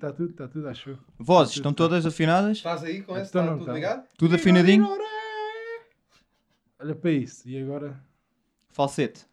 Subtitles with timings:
[0.00, 0.98] Está tudo, está tudo, acho.
[1.18, 2.56] Vozes estão todas afinadas?
[2.56, 3.28] Estás aí com esse?
[3.28, 3.72] Então Está não tudo tá.
[3.74, 4.08] ligado?
[4.16, 4.88] Tudo afinadinho?
[6.78, 7.48] Olha para isso.
[7.48, 8.02] E agora?
[8.70, 9.26] Falsete.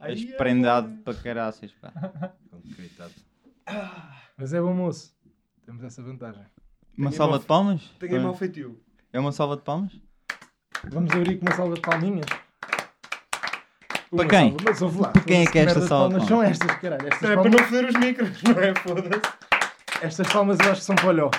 [0.00, 1.92] És prendado para caraças, pá.
[2.76, 3.12] Coitado.
[4.36, 5.14] Mas é bom moço.
[5.64, 6.42] Temos essa vantagem.
[6.96, 7.82] Uma Tenho salva mal- de palmas?
[7.98, 8.80] Tenho aí mau feitio.
[9.12, 9.92] É uma salva de palmas?
[10.90, 12.26] Vamos abrir com uma salva de palminhas.
[14.10, 14.48] Uma Para quem?
[14.50, 15.08] salva, Mas ouve lá.
[15.10, 17.06] Para quem é que é esta merda de salva de palmas São estas, caralho.
[17.06, 18.74] Estas, É para palmas, não foder os micros, não é?
[18.74, 19.10] Foda-se.
[20.04, 21.30] estas palmas eu acho que são para olhó.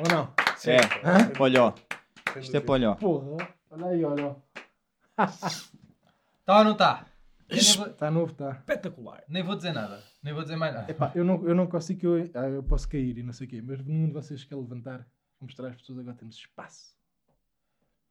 [0.00, 0.32] Ou não?
[0.66, 1.24] É.
[1.36, 1.72] Polhó.
[2.36, 2.94] Isto é polhó.
[2.96, 3.48] Porra.
[3.70, 4.36] Olha aí, olha.
[5.18, 7.04] Está ou não está?
[7.48, 8.50] Está novo, está.
[8.50, 9.24] Espetacular.
[9.28, 10.02] nem vou dizer nada.
[10.22, 10.90] Nem vou dizer mais nada.
[10.90, 13.46] Epá, eu não, eu não consigo que eu, ah, eu posso cair e não sei
[13.46, 15.06] o quê, mas nenhum de vocês quer levantar,
[15.40, 16.94] mostrar às pessoas agora temos espaço.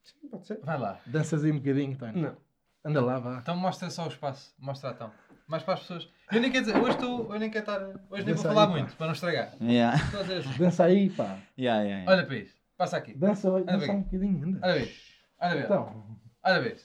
[0.03, 0.59] Sim, pode ser.
[0.64, 1.00] Vai lá.
[1.06, 2.22] Danças aí um bocadinho, Tânia.
[2.22, 2.47] Não.
[2.89, 3.39] Anda lá, vá.
[3.39, 4.53] Então mostra só o espaço.
[4.58, 5.12] Mostra então.
[5.47, 6.09] Mais para as pessoas.
[6.31, 7.34] Eu nem quero dizer, hoje estou.
[7.34, 7.81] Eu nem quero estar.
[8.09, 8.73] Hoje nem vou falar aí, pá.
[8.73, 9.56] muito, para não estragar.
[9.62, 9.97] Yeah.
[10.03, 10.58] Estou a dizer assim.
[10.58, 11.23] Dança aí, pá.
[11.58, 12.12] Yeah, yeah, yeah.
[12.12, 12.58] Olha para isto.
[12.78, 13.14] Passa aqui.
[13.14, 14.59] Dança, dança um bocadinho, anda.
[14.64, 14.92] Olha bem.
[15.40, 15.64] Olha bem.
[15.64, 16.75] Então, Olha bem.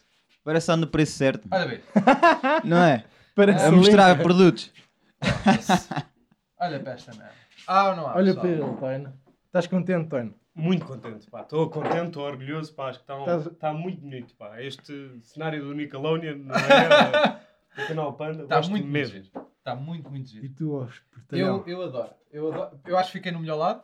[0.44, 1.48] Parece estar no preço certo.
[1.50, 1.80] Olha bem.
[2.64, 3.04] Não é?
[3.34, 4.72] parece A mostrar produtos.
[6.60, 7.32] Olha para esta merda.
[7.66, 8.16] Há ou não há?
[8.16, 8.76] Olha pessoal?
[8.76, 9.08] para ele.
[9.46, 10.34] Estás contente, Tânia?
[10.54, 11.40] Muito contente, pá.
[11.42, 12.88] Estou contente, estou orgulhoso, pá.
[12.88, 14.60] Acho que está um- Estás- está muito bonito, pá.
[14.60, 17.40] Este cenário do Nickelodeon, não é?
[17.76, 18.42] do canal Panda.
[18.42, 19.30] Está gosto muito, muito mesmo.
[19.58, 20.54] Está muito, muito E giro.
[20.54, 20.88] tu, ó,
[21.30, 22.10] Eu, eu adoro.
[22.30, 22.80] Eu adoro.
[22.84, 23.82] Eu acho que fiquei no melhor lado,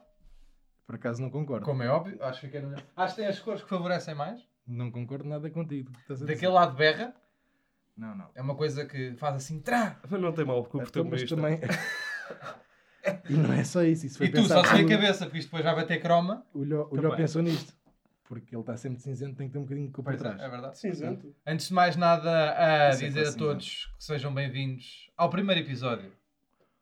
[0.86, 1.64] Por acaso não concordo.
[1.64, 2.18] como é óbvio.
[2.22, 2.82] Acho que fiquei no melhor.
[2.96, 4.40] Acho que tem as cores que favorecem mais.
[4.68, 5.90] Não concordo nada contigo.
[6.00, 6.34] Estás a dizer.
[6.34, 7.14] Daquele lado berra.
[7.96, 8.30] Não, não.
[8.34, 9.60] É uma coisa que faz assim.
[9.60, 9.98] Trá!
[10.08, 11.58] Mas não tem mal, porque o Então, mas também...
[13.28, 14.06] e não é só isso.
[14.06, 16.00] isso foi E tu só pensado se vê a cabeça, porque isto depois vai bater
[16.00, 16.46] croma.
[16.52, 17.72] O Lhó, o Lhó pensou nisto.
[18.24, 20.24] Porque ele está sempre cinzento, tem que ter um bocadinho de cor por Pois é,
[20.24, 20.40] trás.
[20.42, 20.78] é verdade.
[20.78, 21.34] Cinzento.
[21.46, 25.62] Antes de mais nada, a Isso é dizer a todos que sejam bem-vindos ao primeiro
[25.62, 26.12] episódio.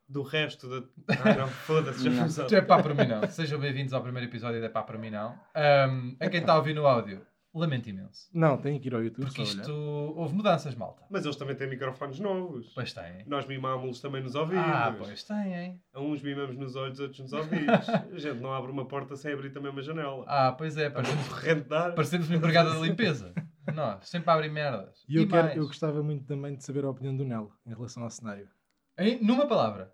[0.09, 0.87] Do resto da...
[1.25, 2.47] Ah, não, foda-se, já começou.
[2.51, 3.29] É pá para mim não.
[3.31, 5.39] Sejam bem-vindos ao primeiro episódio da Pá para mim não.
[5.55, 7.25] Ahm, a quem está a ouvir no áudio,
[7.59, 8.29] lamento imenso.
[8.33, 10.19] Não, tem que ir ao YouTube Porque só isto olhar.
[10.19, 11.03] houve mudanças, malta.
[11.11, 12.73] Mas eles também têm microfones novos.
[12.75, 13.25] Pois têm.
[13.27, 14.65] Nós mimámos-los também nos ouvidos.
[14.65, 15.81] Ah, pois têm.
[15.95, 17.89] Uns mimamos nos olhos, outros nos ouvidos.
[17.89, 20.25] A gente não abre uma porta sem abrir também uma janela.
[20.29, 20.91] Ah, pois é.
[20.91, 21.95] Parecemos, muito corrente de ar.
[21.95, 23.35] parecemos uma empregada de limpeza.
[23.75, 25.05] Nós, sempre a abrir merdas.
[25.09, 25.57] E eu, E quero, mais.
[25.57, 28.49] eu gostava muito também de saber a opinião do Nelo em relação ao cenário.
[28.99, 29.93] Em- numa palavra.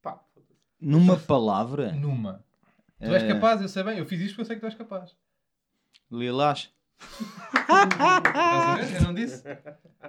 [0.00, 0.54] Pá, foda-se.
[0.80, 1.92] Numa palavra.
[1.92, 2.44] Numa.
[3.00, 3.98] Tu és Eh, capaz, eu sei bem.
[3.98, 5.16] Eu fiz isto porque eu sei que tu és capaz.
[6.10, 6.72] Lilás.
[8.94, 9.42] Eu não disse.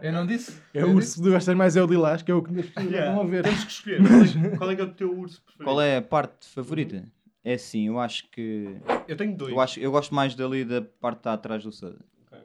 [0.01, 0.61] Eu não disse.
[0.73, 2.91] É o urso do gostas mais é o lilás, que é o que as pessoas
[2.91, 3.13] Yeah.
[3.13, 3.43] vão a ver.
[3.43, 4.01] Temos que escolher.
[4.01, 5.63] Qual é, qual é que é o teu urso preferido?
[5.65, 7.03] Qual é a parte favorita?
[7.43, 8.77] É assim, eu acho que.
[9.07, 9.51] Eu tenho dois.
[9.51, 11.97] Eu, acho, eu gosto mais dali da parte que está atrás do Soda.
[12.27, 12.39] Ok.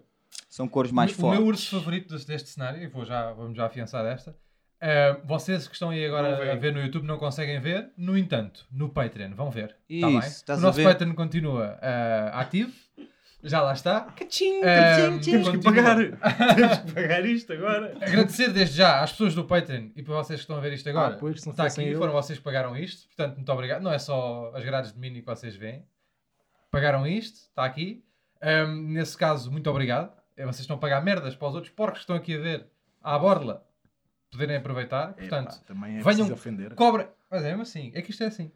[0.49, 1.39] São cores mais o fortes.
[1.39, 4.35] meu urso favorito deste, cenário, e vou já, vamos já afiançar desta.
[4.81, 8.67] eh, vocês que estão aí agora a ver no YouTube não conseguem ver, no entanto,
[8.71, 9.69] no Patreon vão ver.
[9.71, 10.19] Tá Isso, bem?
[10.21, 10.85] estás o a nosso ver?
[10.85, 12.73] Patreon continua eh, ativo,
[13.49, 14.03] já lá está.
[14.17, 15.97] Cachim, Eh, cachim, Temos que pagar.
[16.57, 17.97] Temos que pagar isto agora.
[18.01, 20.89] Agradecer desde já às pessoas do Patreon e para vocês que estão a ver isto
[20.89, 21.15] agora.
[21.15, 23.83] Ah, pois, se não está aqui, eu- foram vocês que pagaram isto, portanto, muito obrigado.
[23.83, 25.85] Não é só as grades de mini que vocês veem,
[26.71, 28.05] pagaram isto, está aqui.
[28.43, 30.13] Ahm, nesse caso, muito obrigado.
[30.37, 32.67] Eh, Vocês estão a pagar merdas para os outros porcos que estão aqui a ver
[33.03, 33.65] à borla
[34.31, 35.15] poderem aproveitar.
[35.15, 36.75] Portanto, Epá, também é venham- ofender.
[36.75, 37.09] cobrem.
[37.31, 38.53] Mas é mesmo assim, é que isto é assim.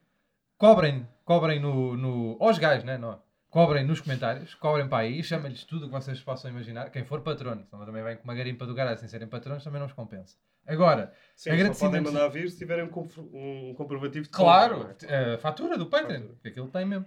[0.58, 1.96] Cobrem, cobrem no.
[1.96, 2.98] no aos gajos, né?
[2.98, 3.18] Não.
[3.50, 6.88] Cobrem nos comentários, cobrem para aí, chamem-lhes tudo o que vocês possam imaginar.
[6.90, 9.80] Quem for patrono, senão também vem com uma garimpa do garagem sem serem patronos, também
[9.80, 10.36] não os compensa.
[10.66, 14.96] Agora, Sim, só podem mandar vir se tiverem um, compro- um comprovativo de Claro, compra,
[15.08, 15.34] é?
[15.34, 16.38] a fatura do Patreon, Fatura.
[16.42, 17.06] que aquilo tem mesmo.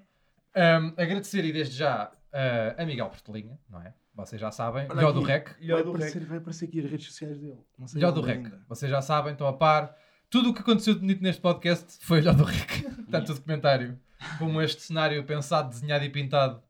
[0.55, 3.93] Um, agradecer e desde já uh, a Miguel Portelinha, não é?
[4.13, 4.83] Vocês já sabem.
[4.85, 5.19] Olha Melhor aqui.
[5.19, 5.49] do REC.
[5.61, 6.27] Olha Vai do aparecer, rec.
[6.29, 7.57] vai aparecer aqui as redes sociais dele.
[7.79, 8.37] Não Melhor do onde REC.
[8.45, 8.61] ainda.
[8.67, 9.95] Vocês já sabem, estão a par.
[10.29, 12.83] Tudo o que aconteceu de bonito neste podcast foi melhor do REC.
[13.09, 13.97] Tanto o documentário
[14.37, 16.61] como este cenário pensado, desenhado e pintado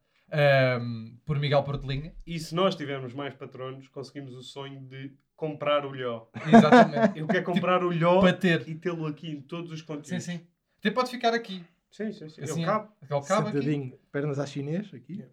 [0.81, 2.13] um, por Miguel Portelinha.
[2.25, 6.27] E se nós tivermos mais patronos, conseguimos o sonho de comprar o Lhó.
[6.47, 7.19] Exatamente.
[7.19, 8.67] Eu quero comprar o Lhó ter.
[8.67, 10.23] e tê-lo aqui em todos os Sim, conteúdos.
[10.23, 10.47] sim.
[10.79, 11.63] Até pode ficar aqui.
[11.91, 12.41] Sim, sim, sim.
[12.41, 12.89] Assim, Ele cabe.
[13.09, 14.00] Ele cabe aqui.
[14.11, 15.23] Pernas à chinês, aqui.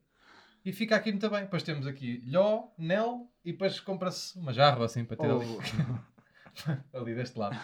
[0.64, 1.42] E fica aqui muito bem.
[1.42, 5.58] Depois temos aqui Lhó, Nel e depois compra-se uma jarra assim para ter ali.
[6.92, 7.58] Oh, ali deste lado.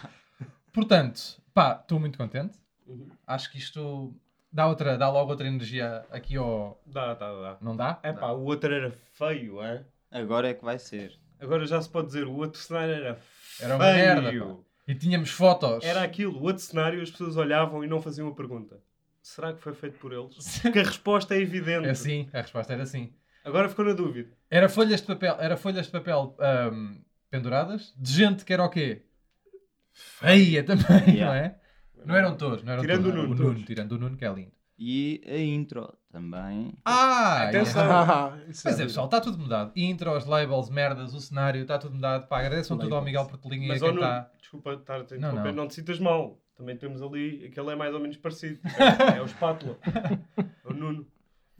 [0.73, 2.57] Portanto, pá, estou muito contente.
[2.87, 3.09] Uhum.
[3.25, 4.15] Acho que isto
[4.51, 6.81] dá, outra, dá logo outra energia aqui ao.
[6.85, 7.57] Dá, dá, dá.
[7.61, 7.99] Não dá?
[8.03, 9.83] É pá, o outro era feio, é?
[10.11, 11.13] Agora é que vai ser.
[11.39, 13.19] Agora já se pode dizer, o outro cenário era
[13.59, 13.95] Era uma feio.
[13.95, 14.55] merda, pá.
[14.87, 15.83] E tínhamos fotos.
[15.83, 18.79] Era aquilo, o outro cenário, as pessoas olhavam e não faziam a pergunta.
[19.21, 20.59] Será que foi feito por eles?
[20.63, 21.85] Porque a resposta é evidente.
[21.87, 23.13] É assim, a resposta era assim.
[23.43, 24.29] Agora ficou na dúvida.
[24.49, 26.95] Era folhas de papel, era folhas de papel ahm,
[27.29, 29.03] penduradas, de gente que era o quê?
[29.93, 31.25] Feia também, Yeah.
[31.25, 31.55] não é?
[32.07, 33.13] Não eram todos, não eram Tirando todos.
[33.13, 33.63] o Nuno, Nuno, todos.
[33.65, 34.51] tirando o Nuno, que é lindo.
[34.79, 36.73] E a intro também.
[36.85, 37.83] Ah, Atenção.
[37.83, 38.13] yeah.
[38.35, 39.71] Ah, isso Pois é, é pessoal, está tudo mudado.
[39.75, 42.27] Intros, labels, merdas, o cenário, está tudo mudado.
[42.27, 43.05] Pá, agradeçam tudo ao Labels.
[43.05, 44.31] Miguel Portelinha e a Mas, quem Nuno, está.
[44.39, 45.51] desculpa estar a te Não, não.
[45.53, 45.67] não.
[45.67, 46.39] te citas mal.
[46.55, 48.59] Também temos ali, aquele é mais ou menos parecido.
[49.13, 49.77] É, é o espátula.
[49.85, 51.07] É o Nuno.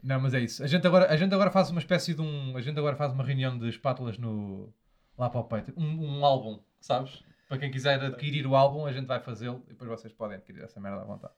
[0.02, 0.62] Não, mas é isso.
[0.62, 2.56] A gente, agora, a gente agora faz uma espécie de um.
[2.56, 4.72] A gente agora faz uma reunião de espátulas no.
[5.16, 5.72] lá para o peito.
[5.76, 7.22] Um, um álbum, sabes?
[7.48, 10.62] Para quem quiser adquirir o álbum, a gente vai fazê-lo e depois vocês podem adquirir
[10.62, 11.32] essa merda à vontade.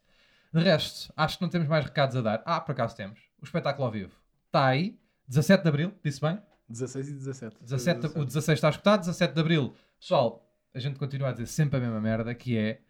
[0.53, 2.43] De resto, acho que não temos mais recados a dar.
[2.45, 3.21] Ah, por acaso temos.
[3.41, 4.13] O espetáculo ao vivo.
[4.47, 4.99] Está aí.
[5.29, 6.41] 17 de Abril, disse bem?
[6.69, 7.57] 16 e 17.
[7.63, 9.75] 17, de- o 16 está escutado, 17 de Abril.
[10.01, 12.81] Pessoal, a gente continua a dizer sempre a mesma merda, que é,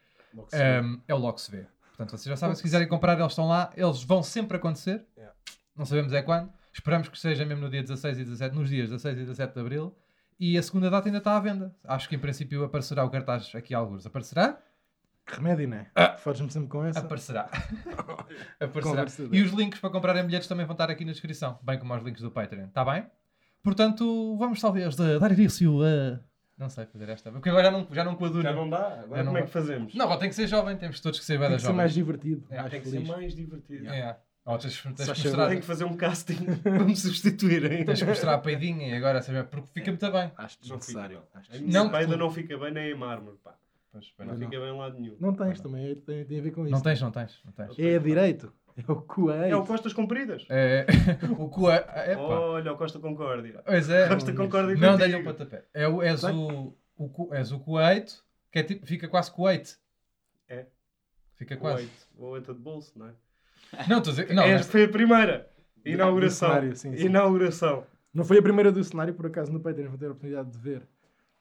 [0.82, 1.66] um, é o logo se vê.
[1.88, 3.70] Portanto, vocês já sabem, se quiserem comprar, eles estão lá.
[3.76, 5.04] Eles vão sempre acontecer.
[5.16, 5.36] Yeah.
[5.76, 6.50] Não sabemos é quando.
[6.72, 9.60] Esperamos que seja mesmo no dia 16 e 17, nos dias 16 e 17 de
[9.60, 9.94] Abril.
[10.40, 11.74] E a segunda data ainda está à venda.
[11.84, 14.06] Acho que em princípio aparecerá o cartaz aqui a alguns.
[14.06, 14.58] Aparecerá?
[15.26, 16.16] Que remédio, não é?
[16.16, 16.98] Fodes-me sempre com essa.
[17.00, 17.48] Aparecerá.
[18.58, 19.04] Aparecerá.
[19.30, 22.02] E os links para comprarem bilhetes também vão estar aqui na descrição, bem como os
[22.02, 22.66] links do Patreon.
[22.66, 23.06] Está bem?
[23.62, 26.20] Portanto, vamos talvez de dar início a.
[26.56, 27.30] Não sei fazer esta.
[27.30, 28.42] Porque agora já não, já não coaduna.
[28.42, 29.00] Já não dá.
[29.02, 29.94] Agora Já não como é que fazemos?
[29.94, 31.76] Não, tem que ser jovem, temos todos que ser bem Tem da que ser jovem.
[31.76, 33.08] mais divertido, É, mais Tem que ser feliz.
[33.08, 33.88] mais divertido.
[33.88, 34.16] É.
[34.54, 37.84] Oh, tens, tens, Só mostrar, Tenho que fazer um casting para me substituírem.
[37.84, 40.32] tens que mostrar a peidinha e agora saber, porque fica muito bem.
[40.36, 41.22] Acho Não desnecessário.
[41.62, 43.54] Não, peida tu- não fica bem nem em mármore, pá.
[43.92, 44.46] Pois, pois Não, não.
[44.46, 45.16] fica bem em lado nenhum.
[45.20, 46.70] Não tens também, tem, tem a ver com isso.
[46.72, 47.40] não tens, não tens.
[47.44, 47.78] Não tens.
[47.78, 48.52] É a direito.
[48.76, 49.52] É o coelho.
[49.52, 50.46] É o Costas Compridas.
[50.48, 50.86] É,
[51.38, 52.16] o cu é.
[52.16, 53.60] Olha, o Costa Concórdia.
[53.66, 54.08] Pois é.
[54.08, 55.64] Costa Concórdia Não, dei-lhe um pontapé.
[55.74, 59.76] É, o- és, o, o, és o coeito, que é tipo, fica quase coeito.
[60.48, 60.66] É.
[61.34, 61.82] Fica quase.
[61.82, 62.08] Oito.
[62.16, 63.10] O oito de bolso, não é?
[63.88, 64.34] Não, estou a dizer.
[64.34, 65.50] Não, Esta mas- foi a primeira.
[65.84, 66.48] Inauguração.
[66.48, 67.06] Do cenário, sim, sim.
[67.06, 67.84] Inauguração.
[68.12, 70.58] Não foi a primeira do cenário, por acaso no Patreon vou ter a oportunidade de
[70.58, 70.82] ver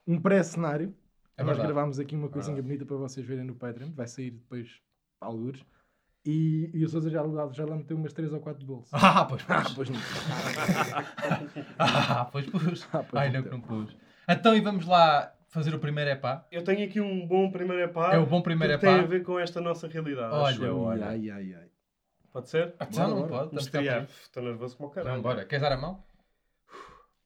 [0.07, 0.93] um pré-cenário.
[1.35, 1.67] É Nós verdade.
[1.73, 2.77] gravámos aqui uma coisinha Verdade.
[2.77, 3.91] bonita para vocês verem no Patreon.
[3.91, 4.69] Vai sair depois
[5.19, 5.63] para algures.
[6.25, 8.89] E, e o Sousa já, lá- já lá meteu umas 3 ou 4 de bolso.
[8.93, 9.73] Ah, pois Ah, pus.
[9.73, 9.99] pois não.
[11.79, 12.87] Ah, pois pus.
[12.93, 13.95] Ah, pois Ai, não que não pus.
[14.27, 16.45] Então, e vamos lá fazer o primeiro epá.
[16.51, 18.13] Eu tenho aqui um bom primeiro epá.
[18.13, 19.03] É o bom primeiro que tem epá.
[19.03, 20.33] a ver com esta nossa realidade.
[20.33, 20.77] Olha, acho eu.
[20.79, 21.07] olha.
[21.07, 21.68] Ai, ai, ai.
[22.31, 22.75] Pode ser?
[22.79, 23.27] Não bora.
[23.27, 23.29] pode.
[23.49, 24.03] Vamos Estamos cá estrear.
[24.21, 25.21] Estou nervoso como o caralho.
[25.21, 25.45] bora.
[25.45, 26.03] Queres dar a mão?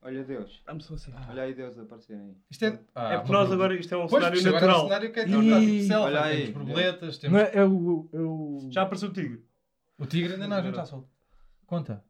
[0.02, 0.62] Olha Deus.
[0.66, 1.14] Dá-me só assim.
[1.30, 2.36] Olha aí Deus aparecer aí.
[2.52, 2.80] Isto é.
[2.94, 4.84] Ah, É porque nós agora, isto é um Pois, cenário agora é um natural.
[4.88, 6.38] cenário que é Ih, tipo, tipo selfie, olha aí.
[6.48, 7.40] temos borboletas, Não temos...
[7.42, 8.68] é, é o, é o...
[8.70, 9.46] Já apareceu o tigre.
[9.98, 11.10] O tigre ainda não, a gente já soltou.
[11.66, 12.04] Conta.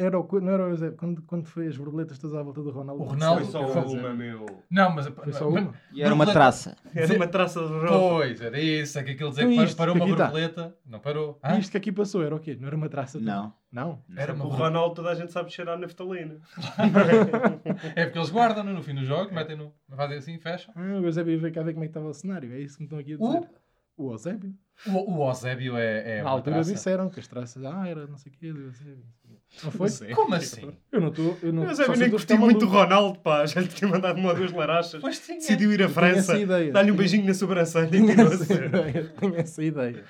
[0.00, 2.70] Era o, não era o Eusébio, quando, quando foi as borboletas todas à volta do
[2.70, 3.02] Ronaldo.
[3.02, 4.46] O Ronaldo- Foi só uma, meu.
[4.70, 5.08] Não, mas...
[5.08, 5.74] Foi só uma?
[5.92, 6.76] E era uma traça.
[6.94, 7.88] Era uma traça de roupa.
[7.88, 8.96] Pois, era isso.
[8.96, 10.76] É que aquilo dizer Então que isto, parou que uma borboleta.
[10.86, 11.40] Não parou.
[11.42, 11.58] E Hã?
[11.58, 12.56] isto que aqui passou era o quê?
[12.60, 13.18] Não era uma traça?
[13.18, 13.52] Não.
[13.72, 14.00] Não?
[14.16, 14.48] Era uma O.
[14.50, 16.40] Ronaldo toda a gente sabe cheirar naftalina.
[17.96, 19.72] É porque eles guardam no fim do jogo, metem no...
[19.96, 20.72] fazem assim, fecham.
[20.76, 22.52] Ah, o Eusébio veio cá ver como é que estava o cenário.
[22.52, 23.48] É isso que me estão aqui a dizer.
[23.96, 24.54] O Eusébio.
[24.86, 26.72] O, o Eusébio é, é Na altura traça.
[26.72, 29.04] disseram que as traças, ah, era não sei o quê, do Eusébio.
[29.64, 29.90] Não foi?
[30.14, 30.70] Como assim?
[30.92, 31.36] Eu não estou.
[31.42, 32.76] Eu não Mas a curti ficar muito o maluco.
[32.94, 33.44] Ronaldo, pá.
[33.46, 35.00] Já lhe tinha mandado uma ou duas larachas.
[35.00, 35.38] Pois tinha.
[35.38, 36.34] Decidiu ir essa França.
[36.72, 38.42] Dá-lhe um beijinho na sobrancelha e Tenho tirou-se.
[38.52, 39.12] essa ideia.
[39.20, 40.04] Tenho essa ideia.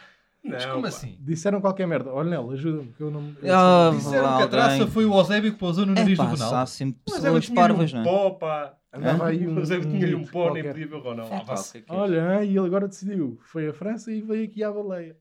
[0.44, 0.88] Mas Não, como pá.
[0.88, 1.16] assim?
[1.20, 2.12] Disseram qualquer merda.
[2.12, 3.34] Olha, Nel, ajuda-me, que eu não.
[3.42, 3.92] eu Ah.
[3.94, 4.48] Disseram que a alguém.
[4.48, 6.70] traça foi o Eusébio que pousou no nariz do pá, há Ronaldo.
[6.70, 8.04] sempre Mas pessoas parvas, um não é?
[8.04, 8.74] pó, pá.
[8.92, 9.54] Andava aí um.
[9.54, 11.34] Mas eu tinha-lhe um pó, nem podia ver o Ronaldo.
[11.34, 11.82] É é?
[11.88, 13.38] Olha, e ele agora decidiu.
[13.42, 15.16] Foi a França e veio aqui à baleia.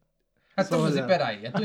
[0.58, 1.46] Então, mas espera aí.
[1.46, 1.62] Então,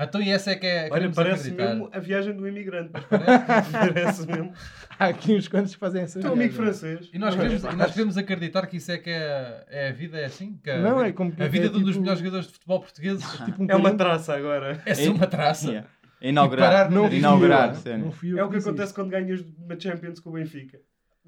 [0.00, 0.88] então e essa é que é.
[0.90, 1.68] Olha, parece acreditar.
[1.74, 2.90] mesmo a viagem do imigrante.
[3.08, 3.70] Parece?
[3.72, 4.52] parece mesmo.
[4.98, 7.08] Há aqui uns quantos que fazem essa Teu amigo francês.
[7.12, 7.38] E nós, é?
[7.38, 10.58] queremos, e nós queremos acreditar que isso é que é, é a vida, é assim?
[10.62, 12.46] Que a, Não, é como que a vida é de um dos tipo- melhores jogadores
[12.46, 14.82] de futebol portugueses Tipo um É uma traça agora.
[14.84, 15.68] é ser uma traça.
[15.68, 15.88] Yeah.
[16.20, 16.70] E Inaugurar.
[16.70, 17.98] parar Não Inaugurar, eu.
[17.98, 18.94] Não fui eu É o que acontece isso.
[18.94, 20.80] quando ganhas uma Champions com o Benfica.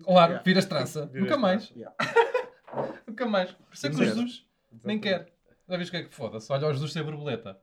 [0.02, 0.42] Claro, Yeah.
[0.44, 1.06] viras traça.
[1.06, 1.70] Viras Nunca mais.
[1.76, 1.94] Yeah.
[3.06, 3.52] Nunca mais.
[3.52, 4.04] Por isso é que o.
[4.04, 4.46] Jesus
[4.84, 5.26] nem quer.
[5.68, 6.52] Já viste o que é que foda-se?
[6.52, 7.56] Olha o Jesus ser borboleta.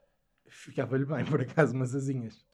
[0.54, 2.46] Ficava-lhe bem, por acaso, umas asinhas.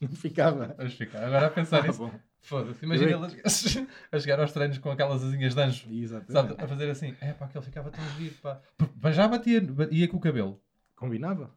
[0.00, 0.74] Não ficava.
[0.76, 1.22] Vamos ficar.
[1.24, 1.98] Agora a pensar Ah, nisso.
[1.98, 2.20] bom.
[2.40, 2.84] Foda-se.
[2.84, 3.48] Imagina Eu ele a
[4.18, 5.86] chegar aos treinos com aquelas asinhas de anjo.
[5.92, 6.32] Exatamente.
[6.32, 7.14] Sabe, a fazer assim.
[7.20, 8.60] É pá, que ele ficava tão giro, pá.
[9.00, 10.60] Mas já batia, ia com o cabelo.
[10.96, 11.54] Combinava.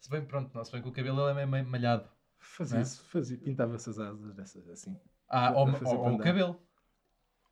[0.00, 2.08] Se bem, pronto, não, se bem que o cabelo ele é meio, malhado.
[2.38, 2.82] Fazia Não é?
[2.82, 4.96] isso, fazia, pintava-se as asas dessas assim.
[5.28, 6.60] Ah, ou, ou- ou o cabelo.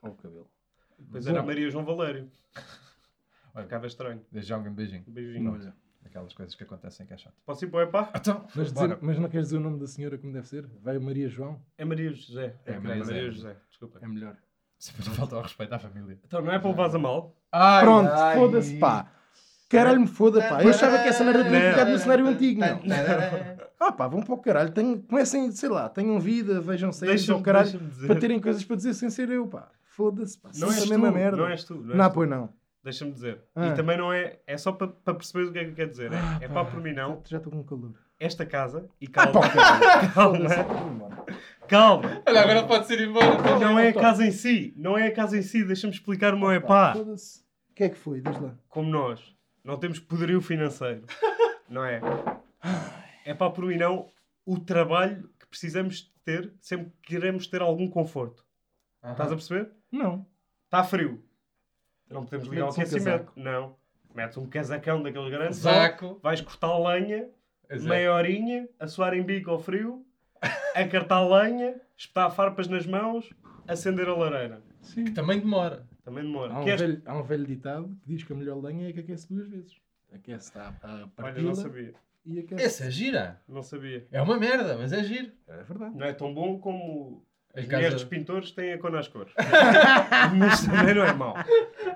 [0.03, 0.51] Ou o cabelo.
[0.99, 1.43] Depois era.
[1.43, 2.31] Maria João Valério.
[3.55, 4.25] Olha, Ficava estranho.
[4.33, 5.05] Desde já um beijinho.
[5.07, 5.53] Beijinho.
[5.53, 5.75] Olha.
[6.09, 7.35] Aquelas coisas que acontecem que é chato.
[7.45, 8.11] Posso ir para o epá?
[8.17, 10.67] Então, Mas, dizer- mas não queres dizer o nome da senhora como deve ser?
[10.83, 11.61] Vai o Maria João?
[11.77, 12.57] É Maria José.
[12.65, 13.49] É É Maria Maria, José.
[13.51, 13.57] José.
[13.69, 13.99] Desculpa.
[14.03, 14.37] É melhor.
[14.79, 16.19] Sempre falta ao respeito à família.
[16.25, 17.37] Então não é para levares a mal?
[17.53, 18.37] Ai, Pronto, ai.
[18.37, 19.13] foda-se, pá.
[19.69, 20.63] Caralho, me foda, pá.
[20.63, 21.71] Eu achava que essa merda tinha Não.
[21.73, 22.81] ficado no cenário antigo, não.
[23.81, 24.73] Ah, pá, vão para o caralho.
[24.73, 28.95] Tenham, comecem, sei lá, tenham vida, vejam séries ao caralho, para terem coisas para dizer
[28.95, 29.69] sem ser eu, pá.
[29.85, 30.51] Foda-se, pá.
[30.57, 31.37] Não és a tu, mesma merda.
[31.37, 31.75] não és tu.
[31.75, 32.15] Não, és Não, tu.
[32.15, 32.49] pois não.
[32.83, 33.41] Deixa-me dizer.
[33.55, 33.69] Ah.
[33.69, 34.39] E também não é...
[34.47, 36.13] É só para, para perceberes o que é que eu quero dizer.
[36.13, 37.21] É, Ah, é pá, pá por mim não.
[37.27, 37.93] Já estou com calor.
[38.19, 38.89] Esta casa...
[39.01, 39.41] E Ah, calma.
[39.41, 40.15] pá, caralho.
[40.15, 41.25] calma.
[41.69, 42.23] Calma.
[42.27, 43.59] Olha, agora pode ser embora.
[43.59, 44.73] Não é a casa em si.
[44.77, 45.65] Não é a casa em si.
[45.65, 46.95] Deixa-me explicar o meu epá.
[46.95, 47.41] Foda-se.
[47.71, 48.21] O que é que foi?
[48.21, 48.55] Diz lá.
[48.69, 49.37] Como nós.
[49.63, 51.05] Não temos poderio financeiro.
[51.69, 52.01] Não é?
[53.27, 54.07] É pá por mim não.
[54.47, 58.43] O trabalho que precisamos ter sempre que queremos ter algum conforto.
[59.05, 59.71] Estás a perceber?
[59.93, 60.25] Não.
[60.65, 61.23] Está frio.
[62.11, 63.05] Não podemos ligar o um aquecimento.
[63.05, 63.33] casaco.
[63.37, 63.77] não.
[64.15, 65.55] Metes um casacão daquele grande.
[65.55, 66.19] Zaco.
[66.23, 67.29] Vais cortar lenha,
[67.71, 67.89] Exato.
[67.89, 70.05] meia horinha, a suar em bico ao frio,
[70.75, 73.31] a cartar lenha, espetar farpas nas mãos,
[73.67, 74.63] acender a lareira.
[74.81, 75.05] Sim.
[75.13, 75.87] Também demora.
[76.05, 76.55] Também demora.
[76.55, 78.93] Há um, Queres- velho, há um velho ditado que diz que a melhor lenha é
[78.93, 79.77] que aquece duas vezes.
[80.13, 81.93] Aquece a, a Olha, não sabia.
[82.25, 82.63] e aquece.
[82.65, 83.43] Essa é gira.
[83.47, 84.07] Não sabia.
[84.11, 85.31] É uma merda, mas é giro.
[85.47, 85.95] É verdade.
[85.95, 87.23] Não é tão bom como
[87.55, 89.33] as mulheres dos pintores têm a cor às cores.
[90.39, 91.35] Mas também não é mau.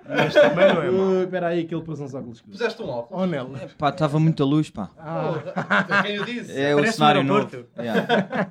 [0.08, 1.06] Mas também não é mau.
[1.06, 2.40] Uh, Espera aí que ele pôs uns óculos.
[2.40, 3.22] Puseste um óculos.
[3.22, 3.50] Oh, Nel.
[3.78, 4.90] Pá, estava muita luz, pá.
[4.98, 6.58] Ah, Quem eu disse?
[6.58, 7.66] É o Parece um cenário novo.
[7.78, 8.50] Yeah.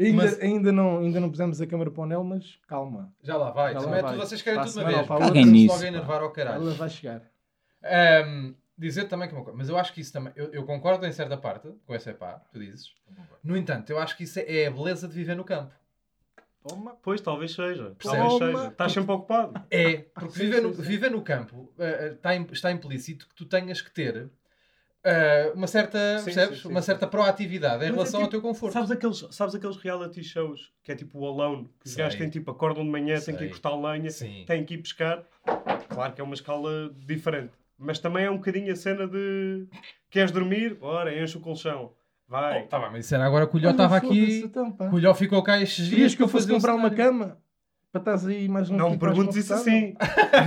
[0.00, 3.12] ainda, Mas- ainda, não, ainda não pusemos a câmara para o Nel, mas calma.
[3.22, 3.74] Já lá vai.
[3.74, 4.12] Já lá é vai.
[4.14, 5.08] tudo- vocês querem Para a tudo de uma vez.
[5.08, 6.62] Caguem logo nisso, enervar ao caralho.
[6.62, 7.22] Ela vai chegar.
[7.84, 10.64] Ahm, dizer também que é uma coisa, mas eu acho que isso também, eu, eu
[10.64, 12.86] concordo em certa parte com essa pá, tu dizes.
[13.42, 15.70] No entanto, eu acho que isso é, é a beleza de viver no campo.
[16.66, 16.96] Toma.
[17.02, 17.94] Pois, talvez seja.
[18.02, 18.38] Talvez Toma.
[18.58, 18.68] seja.
[18.68, 19.52] Estás sempre ocupado.
[19.70, 23.44] É, porque viver, no, viver no campo eh, eh, está, im- está implícito que tu
[23.44, 24.30] tenhas que ter
[25.04, 26.56] eh, uma certa, Sim, percebes?
[26.58, 28.72] sim, sim, uma certa proatividade em Mas é relação ao tipo- teu conforto.
[28.72, 31.68] Sabes aqueles, sabes aqueles reality shows que é tipo o Alone?
[31.80, 32.02] Que os Sei.
[32.02, 33.46] gajos têm tipo acordam de manhã, têm que Sei.
[33.48, 34.44] ir cortar lenha, Sim.
[34.46, 35.22] têm que ir pescar.
[35.90, 37.52] Claro que é uma escala diferente.
[37.78, 39.66] Mas também é um bocadinho a cena de
[40.08, 40.78] queres dormir?
[40.80, 41.92] Ora, enche o colchão.
[42.28, 42.62] Vai.
[42.62, 44.42] Oh, tá bem, mas isso era agora que o Lhó estava aqui.
[44.44, 44.74] então.
[44.92, 47.38] O Lhó ficou cá estes dias Querias que eu fosse comprar uma cama?
[47.92, 49.94] Para estás aí mais um não me perguntes isso assim.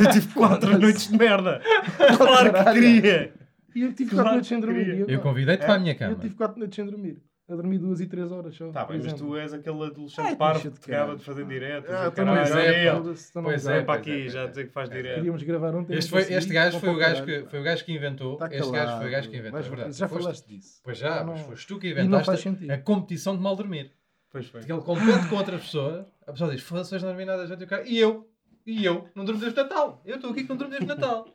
[0.03, 1.61] Eu tive quatro noites de merda.
[2.17, 3.33] Claro que queria.
[3.75, 5.05] E eu tive Claro quatro noites sem dormir.
[5.07, 6.15] Eu convidei-te É, para a minha Eu cama.
[6.15, 7.21] tive quatro noites sem dormir.
[7.49, 8.69] A dormir duas e três horas só.
[8.71, 11.45] Tá bem, mas tu és aquele adolescente Ai, parvo bicho de que acaba de fazer
[11.45, 11.89] direto.
[11.89, 13.01] Ah, Pois é, é,
[13.41, 14.47] Pois é, para é, aqui já é.
[14.47, 15.15] dizer que faz direto.
[15.15, 15.95] Queríamos gravar ontem.
[15.97, 18.35] Este, foi, este gajo foi o gajo, que, foi o gajo que inventou.
[18.35, 19.59] Tá este gajo foi o gajo que inventou.
[19.59, 19.93] É verdade.
[19.93, 20.81] Já Foste- falaste disso.
[20.83, 22.71] Pois já, Não- mas foste tu que não faz inventaste sentido.
[22.71, 23.91] a competição de mal dormir.
[24.29, 24.59] Pois foi.
[24.59, 27.63] Porque ele compete com outras pessoas, a pessoa diz, foda-se, hoje não dormi nada, gente,
[27.63, 28.29] o cara, e eu?
[28.65, 29.07] E eu?
[29.15, 30.01] Não durmo desde Natal.
[30.05, 31.33] Eu estou aqui que não durmo desde Natal.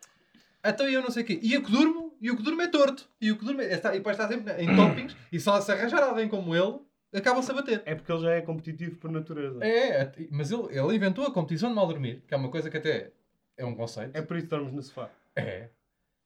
[0.63, 1.41] Então eu não sei o quê.
[1.43, 3.09] E eu que durmo, e o que durmo é torto.
[3.21, 3.75] E o que durmo é...
[3.75, 6.79] Está, e depois está sempre em toppings, e só se arranjar alguém como ele,
[7.13, 7.83] acabam-se a bater.
[7.85, 9.63] É porque ele já é competitivo por natureza.
[9.63, 12.71] É, é, mas ele, ele inventou a competição de mal dormir, que é uma coisa
[12.71, 13.11] que até
[13.57, 14.17] é um conceito.
[14.17, 15.11] É por isso que estamos no sofá.
[15.37, 15.69] É.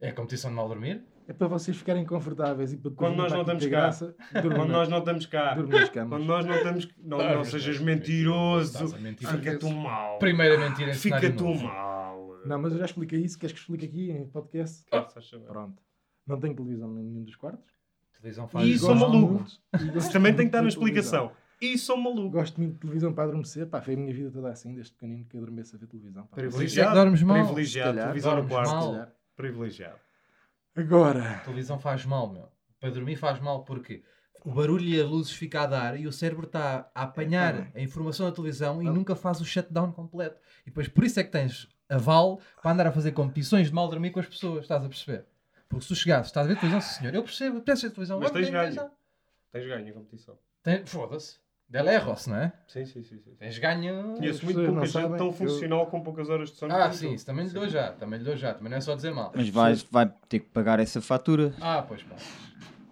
[0.00, 1.02] É a competição de mal dormir.
[1.28, 3.90] É para vocês ficarem confortáveis e para Quando nós não estamos cá.
[4.32, 5.56] Quando nós não estamos cá.
[5.56, 6.88] Quando nós não estamos.
[7.02, 8.72] Não, não sejas mentiroso.
[8.72, 9.28] Estás a mentir.
[9.28, 10.18] Fica-te mal.
[10.18, 11.64] Primeira mentira cenário novo.
[11.64, 12.36] mal.
[12.44, 13.38] Não, mas eu já expliquei isso.
[13.38, 14.84] Queres que explique aqui em podcast?
[14.92, 15.06] Ah.
[15.48, 15.82] Pronto.
[16.26, 17.64] Não tem televisão em nenhum dos quartos.
[18.20, 19.44] Televisão E isso é maluco.
[19.94, 21.30] Isso também tem que estar na explicação.
[21.60, 22.30] E sou maluco.
[22.30, 23.66] Gosto muito de televisão para adormecer.
[23.66, 26.24] Pá, foi a minha vida toda assim, desde pequenino que adormeço a ver televisão.
[26.24, 26.28] Pá.
[26.32, 26.94] É que Privilegiado.
[26.94, 27.36] dormes mal.
[27.44, 27.90] Privilegiado.
[27.90, 28.04] Calhar.
[28.08, 29.12] Televisão no quarto.
[29.36, 29.98] Privilegiado.
[30.74, 32.48] Agora, A televisão faz mal, meu.
[32.80, 34.02] Para dormir faz mal porque
[34.44, 37.62] o barulho e as luzes fica a dar e o cérebro está a apanhar É,
[37.62, 38.92] tá a informação da televisão e Ah.
[38.92, 40.38] nunca faz o shutdown completo.
[40.62, 43.88] E depois por isso é que tens aval para andar a fazer competições de mal
[43.88, 45.24] dormir com as pessoas, estás a perceber?
[45.68, 48.20] Porque se tu chegasses, estás a ver televisão, sim senhor, eu percebo, peço ver televisão,
[48.20, 48.90] Mas tens ganho.
[49.52, 50.38] Tens ganho em competição.
[50.62, 51.38] Tem- Foda-se.
[51.68, 52.52] Del erros, não é?
[52.68, 53.18] Sim, sim, sim.
[53.18, 53.34] sim.
[53.34, 54.14] Tens ganho.
[54.14, 56.72] Conheço muito pouca gente sabem, tão eu- funcional com poucas horas de sono.
[56.72, 58.94] Ah, sim, isso também lhe dou já, também lhe dou já, também não é só
[58.94, 59.32] dizer mal.
[59.34, 61.52] Mas vais, vai ter que pagar essa fatura.
[61.60, 62.24] Ah, pois pagas.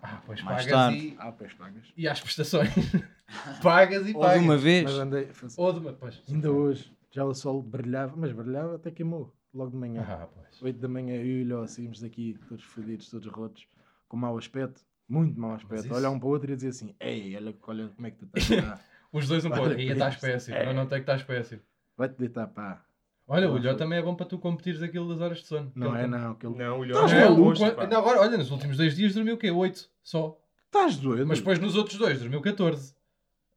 [0.03, 0.99] Ah, pois Mais pagas tarde.
[0.99, 1.85] e, ah, pois pagas.
[1.97, 2.69] e às prestações.
[3.63, 4.39] pagas e Ou pagas.
[4.41, 4.85] de uma vez.
[4.85, 5.93] Mas andei, Ou de uma.
[5.93, 6.21] Pois.
[6.29, 10.05] ainda hoje, já o sol brilhava, mas brilhava até queimou, logo de manhã.
[10.09, 10.63] Ah, pois.
[10.63, 13.67] 8 da manhã, eu e o Ló saímos daqui, todos fodidos, todos rotos,
[14.09, 15.87] com mau aspecto, muito mau aspecto.
[15.87, 18.19] isso- Olhar um para o outro e dizer assim: Ei, olha, olha como é que
[18.19, 18.81] tu estás.
[19.13, 20.21] Os dois um para estar isto.
[20.21, 20.57] péssimo.
[20.57, 20.67] É.
[20.67, 21.61] Não, não tem que estar péssimo.
[21.97, 22.85] Vai-te deitar, pá.
[23.27, 25.73] Olha, o Lhó também é bom para tu competires aquilo das horas de sono.
[25.75, 26.33] Não é, não.
[26.33, 26.55] Aquele...
[26.57, 27.87] Não, o Estás Lhó é Não, quando- pá.
[27.87, 29.51] não, agora, olha, nos últimos dois dias dormiu o quê?
[29.51, 30.39] 8 só.
[30.67, 31.27] Estás doido?
[31.27, 32.95] Mas depois nos outros dois dormiu 14.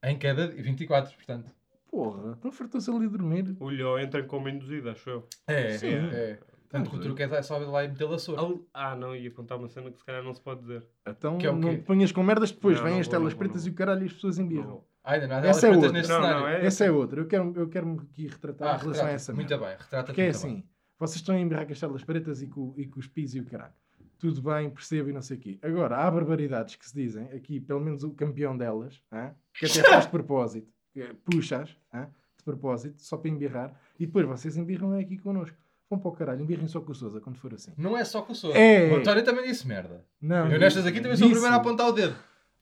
[0.03, 1.51] Em queda de 24, portanto.
[1.89, 3.55] Porra, então fartou-se ali a dormir.
[3.59, 5.27] O Lhó entra em coma induzido, acho eu.
[5.47, 5.93] É, Sim.
[5.93, 6.39] é.
[6.69, 8.39] Tanto que o truque é só ir lá e metê-lo a soro.
[8.41, 10.85] Al- Ah, não, ia contar uma cena que se calhar não se pode dizer.
[11.07, 13.19] Então Que é não te ponhas com merdas depois, Não, vêm não as vou, não
[13.21, 14.67] telas pretas não e o caralho e as pessoas embirram.
[14.67, 14.83] Não.
[15.01, 15.91] Ah, ainda não Essa é outra.
[15.93, 16.39] nesse Não, cenário.
[16.41, 17.21] não, é- Essa é outra.
[17.21, 19.65] Eu quero, eu quero-me aqui retratar Ah, em relação a essa Muito merda.
[19.65, 20.69] bem, retrata-te Porque é assim, bem.
[20.99, 23.39] vocês estão a embirrar com as telas pretas e com, e com os pis e
[23.39, 23.73] o caralho.
[24.19, 25.57] Tudo bem, percebo e não sei o quê.
[25.61, 29.31] Agora, há barbaridades que se dizem, aqui, pelo menos o campeão delas, hã?
[29.53, 30.76] que até faz de propósito, que é,
[31.25, 32.07] puxas, hã?
[32.37, 35.55] de propósito, só para embirrar, e depois vocês embirram aqui connosco.
[35.89, 37.71] Vão para o caralho, embirrem só com o Sousa quando for assim.
[37.77, 38.57] Não é só com o soro.
[38.57, 38.91] É.
[38.91, 40.03] O António também disse merda.
[40.21, 41.39] Não, Eu nestas aqui também sou o disse.
[41.41, 42.15] primeiro a apontar o dedo.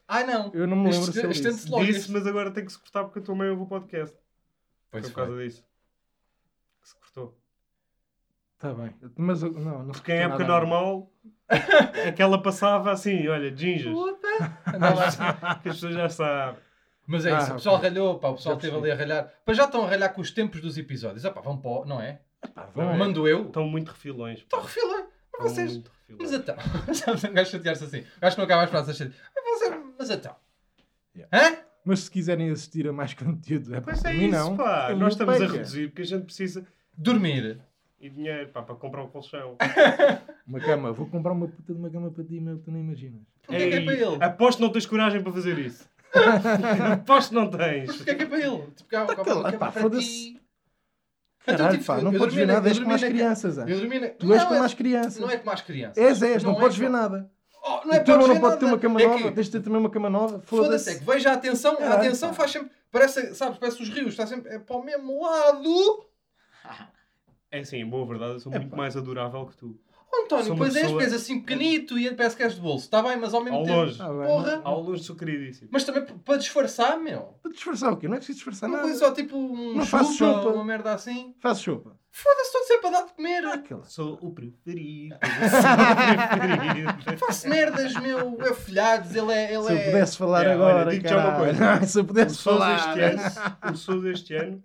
[0.07, 0.51] Ai não.
[0.53, 1.65] Eu não me lembro Este- se ele este disse.
[1.65, 4.15] Disse, este- mas agora tem que se cortar porque eu também ouvo o podcast.
[4.91, 5.63] Pois Foi por causa disso.
[6.83, 7.35] Que se cortou.
[8.55, 8.93] Está Tá bem.
[9.17, 11.11] Mas eu- não, não Porque em época nada a normal,
[12.07, 13.95] aquela passava assim, olha, ginjas.
[15.07, 15.23] Assim.
[15.63, 16.59] Que as pessoas já sabem.
[17.07, 19.31] Mas é Ah, isso, o pessoal ralhou, pá, o pessoal esteve ali a ralhar.
[19.45, 21.25] Mas já estão a ralhar com os tempos dos episódios.
[21.25, 22.19] Ah pá, vão para o- não é?
[22.53, 22.93] Pá, Não vão.
[22.93, 22.97] é?
[22.97, 23.45] Mando eu.
[23.47, 24.39] Estão muito refilões.
[24.39, 25.05] Estão refilões.
[25.37, 25.71] Mas vocês.
[25.73, 26.31] muito refilões.
[26.31, 26.55] Mas então.
[26.93, 27.99] Sabes, um gajo chatear-se assim.
[27.99, 29.31] O gajo que não acaba as frases a chatear.
[29.35, 30.35] Mas Mas então.
[31.15, 31.37] Yeah.
[31.37, 31.57] Hã?
[31.85, 34.57] Mas se quiserem assistir a mais conteúdo, é para é mim isso, não.
[34.57, 34.87] pá.
[34.89, 36.65] Eu Nós estamos a reduzir porque a gente precisa
[36.97, 37.59] Dormir.
[37.99, 39.55] e dinheiro pá, para comprar um colchão.
[40.47, 43.21] Uma cama, vou comprar uma puta de uma cama para ti, meu, tu nem imaginas.
[43.45, 44.23] Porquê que é para ele?
[44.23, 45.87] Aposto que não tens coragem para fazer isso.
[46.93, 47.95] Aposto que não tens.
[47.97, 48.61] Porquê que é para ele?
[48.75, 50.05] Tipo, cá, cala- cá, pá, para foda-se.
[50.33, 50.41] ti.
[51.45, 53.57] Caralho, tipo, pá, não podes ver na- nada, és como as crianças.
[53.57, 53.65] na...
[53.65, 53.73] Tu
[54.33, 55.17] és Não, como é- as crianças.
[55.21, 55.97] Não é como as crianças.
[55.97, 57.29] És, és, não, é podes ver nada.
[57.63, 59.51] Oh, não é podes não ver pode ter uma cama É nova, que- tens de
[59.51, 60.39] ter também uma cama nova.
[60.41, 62.71] Foda-se, é que veja a atenção, a atenção faz sempre.
[62.91, 66.05] Parece, sabes, parece os rios, está sempre é para o mesmo lado.
[67.51, 69.79] É assim, em boa verdade, eu sou muito mais adorável que tu.
[70.23, 72.85] António, Sou uma pois és, pessoa- assim pequenito e parece que és de bolso.
[72.85, 73.77] Está bem, mas ao mesmo Ao tempo.
[73.77, 74.01] longe.
[74.01, 74.61] Ah, bem, Porra.
[74.63, 75.69] Ao longe sou queridíssimo.
[75.71, 77.35] Mas também p- para disfarçar, meu.
[77.41, 78.07] Para disfarçar o quê?
[78.07, 78.89] Não é preciso disfarçar Uma nada.
[78.89, 80.49] coisa só tipo um Não chupa, faço sopa.
[80.49, 81.35] uma merda assim.
[81.39, 81.95] Faz sopa.
[82.11, 83.45] Foda-se, estou sempre a dar de comer.
[83.45, 83.83] Aquela.
[83.83, 85.15] Sou o preferido.
[85.51, 87.17] Sou o preferido.
[87.19, 88.37] Faço merdas, meu.
[88.41, 89.53] É folhados, ele é.
[89.53, 89.85] Ele Se eu é...
[89.85, 91.85] pudesse falar É, olha, agora, digo-te já uma caralho.
[91.87, 92.97] Se eu O pudesse Sousa falar.
[92.97, 94.61] este ano, o Sousa este ano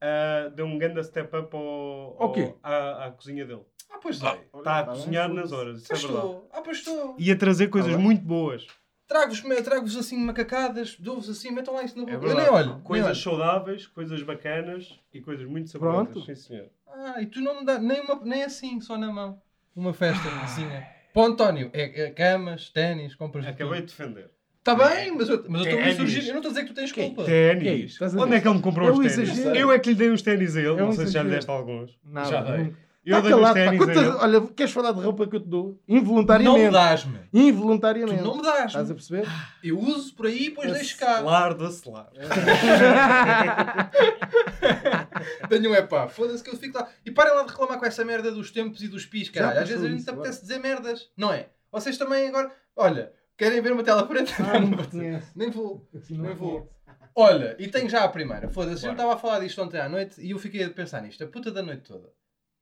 [0.00, 2.54] ah, deu um grande step up ao, Ao quê?
[2.62, 3.62] ao- à, à cozinha dele.
[3.90, 4.40] Ah, pois é.
[4.56, 6.26] Está a tá cozinhar nas horas, isso Pois é verdade.
[6.26, 6.48] estou.
[6.52, 7.16] Ah, pois estou.
[7.18, 8.02] E a trazer coisas bem.
[8.02, 8.66] muito boas.
[9.08, 12.16] Trago-vos trago assim macacadas, dou-vos assim, metam lá isso na É boca.
[12.16, 12.40] eu verdade.
[12.50, 12.72] nem olho.
[12.74, 13.16] nem Coisas olho.
[13.38, 16.08] saudáveis, coisas bacanas e coisas muito saborosas.
[16.12, 16.26] Pronto.
[16.26, 16.66] Sim, senhor.
[16.88, 19.40] Ah, e tu não me dá nem, uma, nem assim, só na mão.
[19.76, 20.66] Uma festa assim.
[21.14, 23.86] Para o António, é, é camas, ténis, compras de Acabei tudo.
[23.86, 24.30] de defender.
[24.58, 25.96] Está bem, mas eu mas eu estou a Ténis.
[25.96, 26.26] surgir.
[26.26, 27.24] Eu não estou a dizer que tu tens Que é culpa.
[27.24, 27.62] Que é isso?
[27.64, 27.92] Ténis.
[27.92, 29.18] Estás a Onde é que ele me comprou É os ténis?
[29.30, 29.56] exagero.
[29.56, 30.68] Eu é que lhe dei os ténis a ele.
[30.70, 31.36] É um não sei se já lhe exagero.
[31.36, 31.98] deste alguns.
[32.04, 32.64] Nada, Já dei.
[32.64, 32.85] nunca.
[33.06, 33.76] Eu Tá calado, pá.
[33.76, 34.16] Quantas-.
[34.20, 35.80] Olha, queres falar de roupa que eu te dou?
[35.86, 36.72] Não me Involuntariamente.
[36.72, 37.18] dás-me.
[37.30, 38.20] Tu Involuntariamente.
[38.20, 38.66] não me dás.
[38.66, 39.28] Estás a perceber?
[39.62, 41.20] Eu uso por aí e depois deixo cá.
[41.20, 42.10] Larda celar.
[45.48, 46.88] Tenho um é pá, foda-se que eu fico lá.
[47.04, 49.60] E parem lá de reclamar com essa merda dos tempos e dos pis, caralho.
[49.60, 51.48] Às vezes a gente isso, apetece dizer merdas, não é?
[51.70, 52.50] Vocês também agora.
[52.74, 54.32] Olha, querem ver uma tela preta?
[54.40, 55.22] Ah, não Não me.
[55.36, 55.88] Nem vou.
[55.94, 56.68] Assim Nem não vou.
[57.14, 58.48] Olha, e tenho já a primeira.
[58.50, 61.22] Foda-se, eu estava a falar disto ontem à noite e eu fiquei a pensar nisto,
[61.24, 62.08] a puta da noite toda.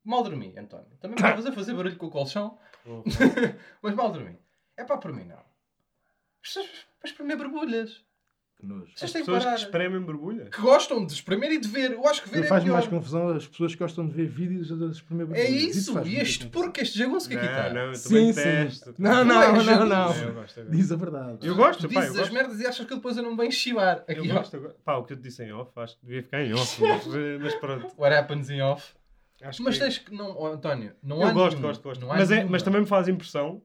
[0.05, 0.85] Mal dormi, António.
[1.01, 2.57] Também estavas a fazer barulho com o colchão,
[3.81, 4.37] mas mal dormi.
[4.77, 5.37] É pá, por mim não.
[5.37, 5.43] As
[6.53, 6.67] pessoas
[6.99, 8.03] Para espremer borbulhas.
[8.57, 8.85] Que nojo.
[8.95, 9.57] Vocês As têm que pessoas que parar.
[9.57, 10.45] espremem borbulha.
[10.45, 11.91] Que gostam de espremer e de ver.
[11.91, 12.73] Eu acho que ver Não é faz pior.
[12.73, 15.99] mais confusão as pessoas que gostam de ver vídeos das primeiras É isso.
[16.07, 17.67] E este porco, este jagunço que aqui está.
[17.69, 18.41] Não, não, eu Sim, também sim.
[18.43, 18.95] testo.
[18.97, 20.15] Não, não, não, não.
[20.15, 20.65] Eu gosto, eu gosto.
[20.71, 21.47] Diz a verdade.
[21.47, 22.33] Eu gosto, pá, eu dizes as gosto.
[22.33, 24.05] merdas e achas que eu depois eu não me venho chivar.
[24.07, 24.35] Eu Aqui, ó.
[24.35, 24.79] gosto, eu gosto.
[24.85, 26.81] Pá, o que eu te disse em off, acho que devia ficar em off.
[26.81, 27.05] Mas,
[27.41, 27.93] mas pronto.
[27.97, 28.93] What happens in off.
[29.41, 29.81] Acho Mas que...
[29.81, 30.13] tens que.
[30.13, 31.67] Não, oh, António, não Eu há gosto, nenhum.
[31.67, 32.05] gosto, gosto.
[32.05, 33.61] Mas, é, mas também me faz impressão.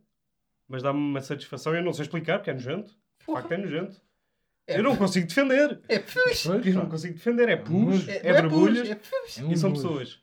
[0.69, 1.75] Mas dá-me uma satisfação.
[1.75, 2.91] Eu não sei explicar, porque é nojento.
[2.93, 3.41] De Porra.
[3.41, 4.01] facto, é nojento.
[4.67, 5.81] É, Eu não consigo defender.
[5.89, 6.45] É pus.
[6.45, 7.49] Eu não consigo defender.
[7.49, 9.39] É pus, É- é, borbulhas pus, é pus.
[9.39, 9.83] É um e são nojo.
[9.83, 10.21] pessoas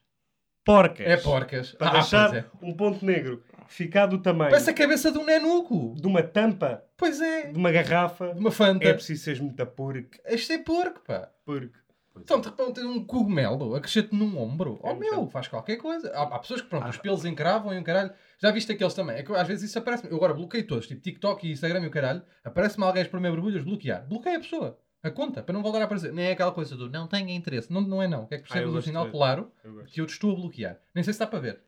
[0.63, 1.05] porcas.
[1.07, 1.71] É porcas.
[1.73, 2.45] Para Ah, deixar é.
[2.61, 5.95] um ponto negro ficar do tamanho Parece a cabeça de um nenuco.
[5.99, 7.51] de uma tampa Pois é.
[7.51, 8.33] de uma garrafa.
[8.33, 8.85] De uma fanta.
[8.85, 10.11] É preciso seres muito porco.
[10.25, 11.29] Este é porco, pá.
[11.45, 11.73] Porco.
[12.21, 14.79] Então, de repente, um cogumelo a crescer-te num ombro.
[14.83, 16.11] É Oh, meu, faz qualquer coisa.
[16.13, 18.11] Há, há pessoas que, pronto, os pelos encravam e um caralho.
[18.39, 19.17] Já viste aqueles também?
[19.17, 21.87] É que às vezes isso aparece Eu agora bloqueio todos, tipo TikTok e Instagram e
[21.87, 22.21] o caralho.
[22.43, 24.07] Aparece-me alguém a espremer borbulhas, bloquear.
[24.07, 24.79] Bloqueia a pessoa.
[25.03, 26.11] A conta, para não voltar a aparecer.
[26.11, 27.71] Nem é aquela coisa do não tenha interesse.
[27.71, 28.25] Não, não é não.
[28.25, 30.35] Quer que Ah, eu percebas o gosto sinal claro Eu que eu te estou a
[30.35, 30.79] bloquear.
[30.93, 31.63] Nem sei se dá para ver.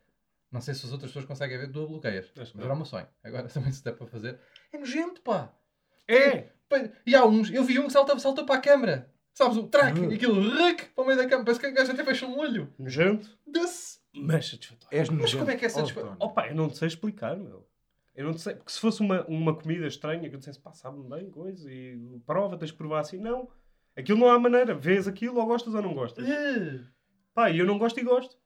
[0.52, 2.32] Não sei se as outras pessoas conseguem ver, tu a bloqueias.
[2.32, 3.08] Que Mas era uma sonho.
[3.24, 4.40] Agora também se dá para fazer.
[4.74, 5.54] É nojento, pá.
[6.08, 6.50] É!
[7.06, 9.12] E há uns, eu vi um que saltou, saltou para a câmara.
[9.40, 10.12] Sabes, o track, Uhum.
[10.12, 11.46] e aquilo, rec, para o meio da câmara.
[11.46, 12.74] Parece que o gajo até fecha um olho.
[12.78, 14.00] Nojento, Desse.
[14.14, 14.98] mas satisfatório.
[15.00, 16.18] És Mas como é que é Oh, satisfatório?
[16.20, 17.66] Opa, eu não te sei explicar, meu.
[18.14, 18.56] Eu não te sei.
[18.56, 22.20] Porque se fosse uma, uma comida estranha que eu dissesse, pá, sabe-me bem, coisa, e
[22.26, 23.18] prova, tens de provar assim.
[23.18, 23.48] Não.
[23.96, 24.76] Aquilo não há maneira.
[24.76, 26.28] Vês aquilo ou gostas ou não gostas.
[26.28, 26.86] Uh,
[27.34, 28.38] Pá, e eu não gosto e gosto.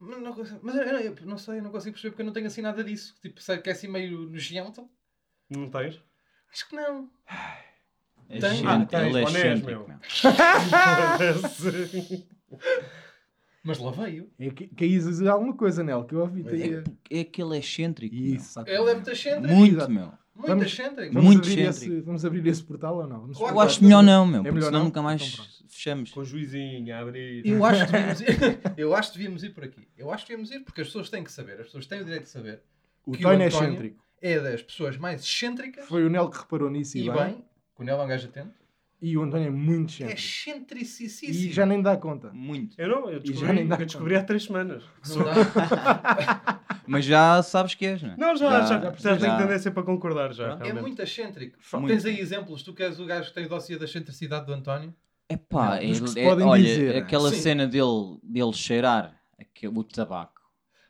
[0.00, 2.32] Mas, não, mas eu, eu- eu não sei, eu não consigo perceber porque eu não
[2.32, 3.14] tenho assim nada disso.
[3.22, 4.90] Tipo, sei que é assim meio nojento.
[5.48, 6.02] Não tens?
[6.52, 7.08] Acho que não.
[8.28, 9.96] É Tem- excêntrico, Ah, ele é excêntrico, meu.
[13.62, 14.30] Mas lá veio.
[14.38, 16.44] É que, que aí alguma coisa, Nel, que eu ouvi.
[16.44, 18.14] Tem- É que ele é excêntrico.
[18.14, 18.34] meu.
[18.36, 18.60] Isso.
[18.60, 19.54] Ele é muito excêntrico.
[19.54, 19.90] Muito, Exato.
[19.92, 20.12] meu.
[20.36, 21.14] Muito Vamos- excêntrico.
[21.14, 21.94] Vamos Muito abrir excêntrico.
[21.94, 23.20] esse, vamos abrir esse portal ou não?
[23.22, 24.86] Vamos Eu acho melhor não, meu, É porque melhor senão não?
[24.86, 26.10] nunca mais Então fechamos.
[26.12, 27.44] Com o juizinho a abrir.
[27.46, 28.26] Eu acho, que devíamos ir,
[28.76, 29.88] eu acho que devíamos ir por aqui.
[29.96, 31.52] Eu acho que devíamos ir porque as pessoas têm que saber.
[31.54, 32.60] As pessoas têm o direito de saber.
[33.06, 34.04] O que Tony é excêntrico.
[34.20, 37.24] É das pessoas mais excêntricas Foi o Nel que reparou nisso e e bem.
[37.24, 37.44] bem.
[37.84, 38.54] Nelo é um gajo atento.
[39.02, 40.18] E o António é muito É excêntrico.
[40.18, 41.32] excentricíssimo.
[41.32, 42.30] E já nem dá conta.
[42.32, 42.80] Muito.
[42.80, 44.82] Eu não, eu E já descobri, nem dá eu descobri há três semanas.
[45.08, 45.32] Não dá.
[46.86, 48.16] Mas já sabes que és, não é?
[48.16, 50.46] Não, já, já, Já- já, tenho tendência para concordar já.
[50.46, 50.60] Pronto.
[50.60, 50.82] É realmente.
[50.82, 51.58] muito excêntrico.
[51.74, 51.88] Muito.
[51.88, 52.62] Tens aí exemplos.
[52.62, 54.94] Tu que és o gajo que tem o dossiê da excentricidade do António.
[55.28, 56.96] É pá, Não, dos que se ele, é, podem olha, dizer.
[56.96, 57.40] aquela Sim.
[57.40, 60.35] cena dele, dele cheirar aquele, o tabaco.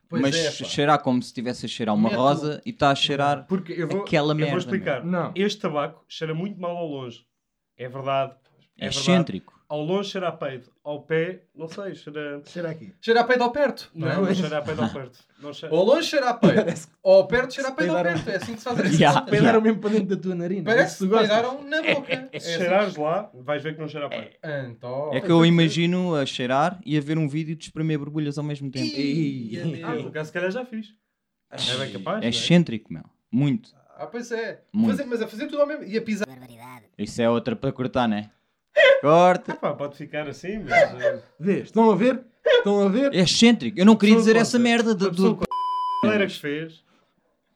[0.08, 3.44] Pois mas é, cheirar como se estivesse a cheirar uma rosa e está a cheirar
[3.46, 4.50] Porque eu vou, aquela eu merda.
[4.52, 5.04] vou explicar.
[5.04, 5.32] Não.
[5.34, 7.26] Este tabaco cheira muito mal ao longe.
[7.76, 8.32] É verdade.
[8.78, 8.98] É É verdade.
[8.98, 9.55] excêntrico.
[9.68, 10.70] Ao longe cheira a peido.
[10.84, 12.40] Ao pé, não sei, cheira...
[12.46, 12.92] Cheira aqui.
[13.00, 13.90] Cheira a peido ao perto.
[13.92, 15.18] Não, não cheira a peido ao perto.
[15.42, 15.74] Não cheira...
[15.74, 16.62] Ou longe cheira a peido.
[17.02, 18.28] Ou ao perto cheira a Se peido ao perto.
[18.30, 19.18] É assim que se faz as Yeah.
[19.20, 19.30] contas.
[19.36, 20.64] peidaram mesmo para dentro da tua narina.
[20.64, 22.28] Parece Se que peidaram na boca.
[22.32, 22.58] É Se assim.
[22.58, 24.30] cheirares lá, vais ver que não cheira a peido.
[24.70, 28.38] Então, É que eu imagino a cheirar e a ver um vídeo de espremer borbulhas
[28.38, 28.86] ao mesmo tempo.
[28.86, 29.82] Ih, Ih,
[30.14, 30.94] Ah, se calhar já fiz.
[31.50, 32.28] É bem capaz, É não é?
[32.28, 33.02] excêntrico, meu.
[33.32, 33.70] Muito.
[33.98, 34.60] Ah, pois é.
[34.72, 34.90] Muito.
[34.96, 35.82] Fazer- mas a fazer tudo ao mesmo.
[35.84, 36.26] E a pisar.
[36.98, 38.30] Isso é outra para cortar, não é?
[39.00, 39.54] Corta.
[39.54, 40.72] Pá, pode ficar assim, mas...
[40.72, 41.64] eh, Vês?
[41.64, 42.20] Estão a ver?
[42.44, 43.14] Estão a ver?
[43.14, 43.78] É excêntrico.
[43.78, 45.10] Eu não queria dizer essa merda A do.
[45.10, 45.36] pessoa do...
[45.36, 46.84] conta uma brincadeira que fez,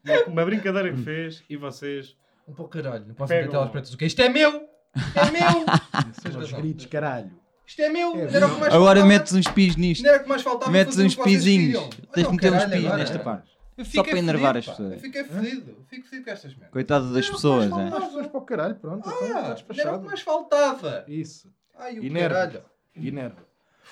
[0.04, 2.16] uma, uma brincadeira que fez, e vocês...
[2.48, 3.04] Um pouco caralho.
[3.06, 3.72] Não posso Pega meter telas um.
[3.72, 3.94] pretas.
[3.94, 4.06] O quê?
[4.06, 4.68] Isto é meu!
[4.96, 5.64] Isto é meu!
[6.30, 6.60] Os razão.
[6.60, 7.30] gritos, caralho.
[7.66, 8.12] Isto é meu!
[8.16, 9.06] É Não era o que mais Agora faltava.
[9.06, 10.02] metes uns pis nisto.
[10.02, 10.70] Não era o que mais faltava.
[10.72, 11.78] Metes fazer o uns que vocês pizinhos.
[11.78, 11.88] queriam.
[11.90, 12.98] Tens Olha de o meter uns caralho pis agora.
[12.98, 13.50] nesta parte.
[13.80, 14.92] Eu Só para enervar as pessoas.
[14.92, 15.76] Eu fiquei fedido.
[15.88, 16.70] Fico fedido com estas merdas.
[16.70, 17.96] Coitado das Não, pessoas, mas é?
[17.96, 19.08] As pessoas para o caralho, pronto.
[19.08, 21.04] então Ah, não era o que mais faltava.
[21.08, 21.52] Isso.
[21.76, 22.34] Ai, o Enerva.
[22.34, 22.64] caralho.
[22.94, 23.36] Enerva.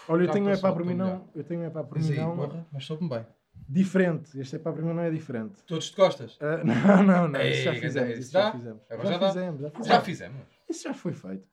[0.08, 1.28] Olha, eu tenho é passou, para mim não.
[1.34, 2.36] Eu tenho é para por Mas mim não.
[2.36, 3.26] porra, mas soube-me bem.
[3.68, 4.38] Diferente.
[4.40, 5.62] Este é para mim não é diferente.
[5.66, 6.36] Todos de costas.
[6.40, 7.40] Ah, não, não, não.
[7.40, 8.10] Isso já Ei, fizemos.
[8.10, 8.82] isso Isso já fizemos.
[8.90, 9.60] Agora Já fizemos.
[9.60, 9.86] Já fizemos.
[9.88, 10.46] Já fizemos.
[10.68, 11.48] Isso já foi feito.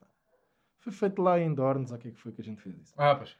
[0.78, 1.90] Foi feito lá em Dornes.
[1.90, 2.94] O que é que foi que a gente fez isso?
[2.96, 3.34] Ah, pois.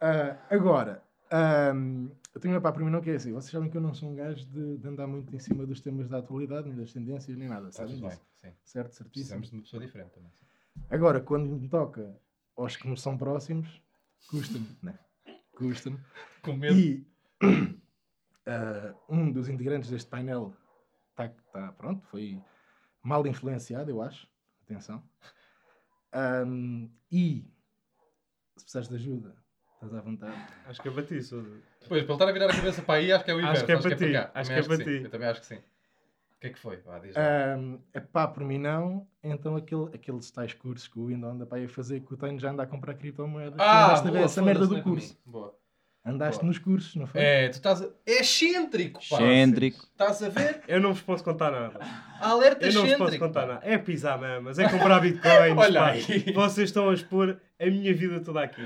[0.00, 3.32] Ah, agora, ahm, eu tenho uma para por mim não que é assim.
[3.32, 5.80] Vocês sabem que eu não sou um gajo de, de andar muito em cima dos
[5.80, 7.70] temas da atualidade, nem das tendências, nem nada.
[7.72, 8.20] Sabem disso?
[8.40, 8.52] Sim.
[8.64, 9.10] Certo, certíssimo.
[9.10, 10.32] Precisamos de uma pessoa diferente também.
[10.88, 12.16] Agora, quando me toca
[12.56, 13.82] aos que me são próximos,
[14.28, 14.98] custa-me, né?
[15.52, 15.98] Custa-me.
[16.42, 16.78] Com medo.
[16.78, 17.06] E
[18.46, 20.54] ah, um dos integrantes deste painel
[21.10, 22.40] está, tá, pronto, foi
[23.02, 24.28] mal influenciado, eu acho.
[24.62, 25.02] Atenção.
[26.12, 27.44] Ahm, e
[28.56, 29.34] se precisares de ajuda,
[29.86, 30.36] estás à vontade.
[30.66, 31.36] Acho que eu bati isso.
[31.88, 33.46] Pois, para ele estar a virar a cabeça para aí, acho que é o Acho
[33.46, 33.66] inverso.
[33.66, 35.04] que é para ti, acho Também que é para ti.
[35.04, 35.56] Eu também acho que sim.
[35.56, 36.76] O que é que foi?
[36.78, 37.22] Vá, diz lá.
[37.92, 39.06] é pá, por mim não.
[39.22, 42.16] Então aquele, aqueles tais cursos que o Windows anda para aí a fazer, que o
[42.16, 43.58] Tenho já anda a comprar criptomoedas.
[43.58, 45.18] Ah, boa, essa merda do não é curso.
[45.26, 45.54] Boa.
[46.04, 46.48] Andaste Boa.
[46.48, 47.20] nos cursos, não foi?
[47.20, 47.88] É, tu estás a...
[48.06, 49.16] É excêntrico, pá.
[49.16, 49.86] Excêntrico.
[49.92, 50.62] Estás a ver?
[50.66, 51.78] Eu não vos posso contar nada.
[52.18, 53.60] Alerta Eu não vos posso contar nada.
[53.62, 55.56] É pisar mamas, é comprar bitcoins.
[55.58, 55.90] Olha pá.
[55.90, 56.32] aí.
[56.32, 58.62] Vocês estão a expor a minha vida toda aqui.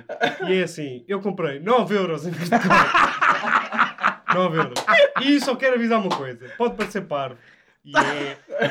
[0.47, 2.61] E é assim, eu comprei 9 euros em bitcoin.
[4.33, 4.85] 9 euros.
[5.23, 6.49] E só quero avisar uma coisa.
[6.57, 7.37] Pode parecer parvo.
[7.85, 8.39] E é.
[8.49, 8.69] É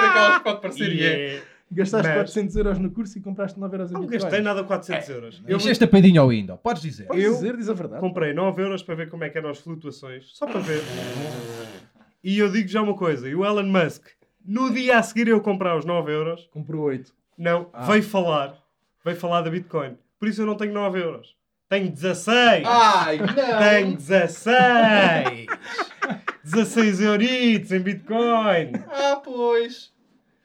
[0.00, 1.36] daquelas que pode parecer E e é.
[1.36, 1.42] é.
[1.72, 5.08] Gastaste Mas- 400 euros no curso e compraste 9 euros em Não gastei nada 400
[5.08, 5.42] euros.
[5.46, 7.06] Eu Encheste a peidinho ao Windows, podes dizer.
[7.06, 8.00] Podes Eu- dizer, diz a verdade.
[8.00, 10.30] comprei 9 euros para ver como é que eram as flutuações.
[10.34, 10.82] Só para ver.
[12.22, 13.28] E eu digo já uma coisa.
[13.28, 14.06] E o Elon Musk,
[14.44, 17.12] no dia a seguir eu comprar os 9 euros, Comprou 8.
[17.38, 17.86] Não, Ah.
[17.86, 18.54] veio falar.
[19.04, 19.96] Veio falar da Bitcoin.
[20.18, 21.34] Por isso eu não tenho 9 euros.
[21.68, 22.64] Tenho 16.
[22.66, 23.58] Ai, não!
[23.58, 25.46] Tenho 16.
[26.44, 28.72] 16 euritos em Bitcoin.
[28.88, 29.91] Ah, pois!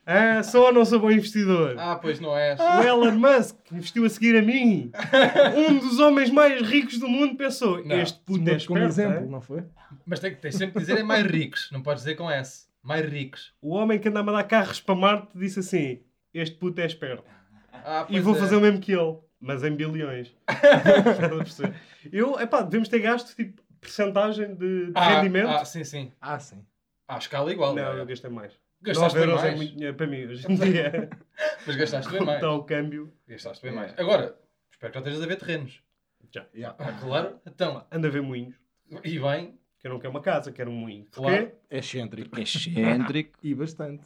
[0.09, 1.75] Ah, ou não sou bom investidor?
[1.77, 2.57] Ah, pois não és.
[2.57, 4.89] O Elon Musk investiu a seguir a mim.
[5.69, 8.87] Um dos homens mais ricos do mundo pensou: Não, este puto é Tomou como esperto.
[8.87, 9.29] exemplo, é?
[9.29, 9.63] não foi?
[10.05, 12.67] Mas tem, tens sempre que dizer é mais ricos, não podes dizer com S.
[12.81, 13.53] Mais ricos.
[13.61, 15.99] O homem que anda a mandar carros para Marte disse assim:
[16.33, 17.25] Este puto é esperto.
[17.73, 18.39] Ah, E vou é.
[18.39, 20.33] fazer o mesmo que ele, mas em bilhões.
[22.11, 25.49] Eu, epá, devemos ter gasto tipo percentagem de, de Ah, rendimento.
[25.49, 26.11] Ah, sim, sim.
[26.21, 26.63] Ah, sim.
[27.07, 27.75] À escala igual.
[27.75, 27.99] não, não é?
[28.01, 28.53] eu gastei mais.
[28.81, 29.53] Gastaste 9 bem euros mais.
[29.53, 31.09] é muito dinheiro para mim hoje em dia.
[31.65, 32.37] Mas gastaste bem mais.
[32.37, 33.13] está o câmbio.
[33.27, 33.97] Gastaste bem mais.
[33.97, 34.37] Agora,
[34.71, 35.81] espero que já estejas a ver terrenos.
[36.31, 36.45] Já.
[36.77, 37.39] Ah, claro.
[37.45, 38.55] Então, Anda a ver moinhos.
[39.03, 41.05] e bem, Que eu não quero uma casa, quero um moinho.
[41.11, 41.47] Claro.
[41.47, 41.57] Porquê?
[41.69, 42.37] É excêntrico.
[42.39, 43.39] É excêntrico.
[43.43, 44.03] E bastante.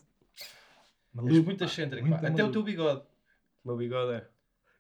[1.16, 2.08] és muito excêntrico.
[2.08, 2.52] Muito Até o maluco.
[2.54, 3.02] teu bigode.
[3.64, 4.28] O meu bigode é.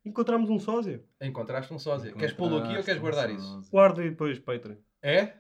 [0.06, 1.04] Encontramos um sósia.
[1.22, 2.12] Encontraste um sósia.
[2.14, 3.62] Queres pô-lo aqui ou queres guardar isso?
[3.70, 4.76] Guarda e depois, Patreon.
[5.02, 5.34] É?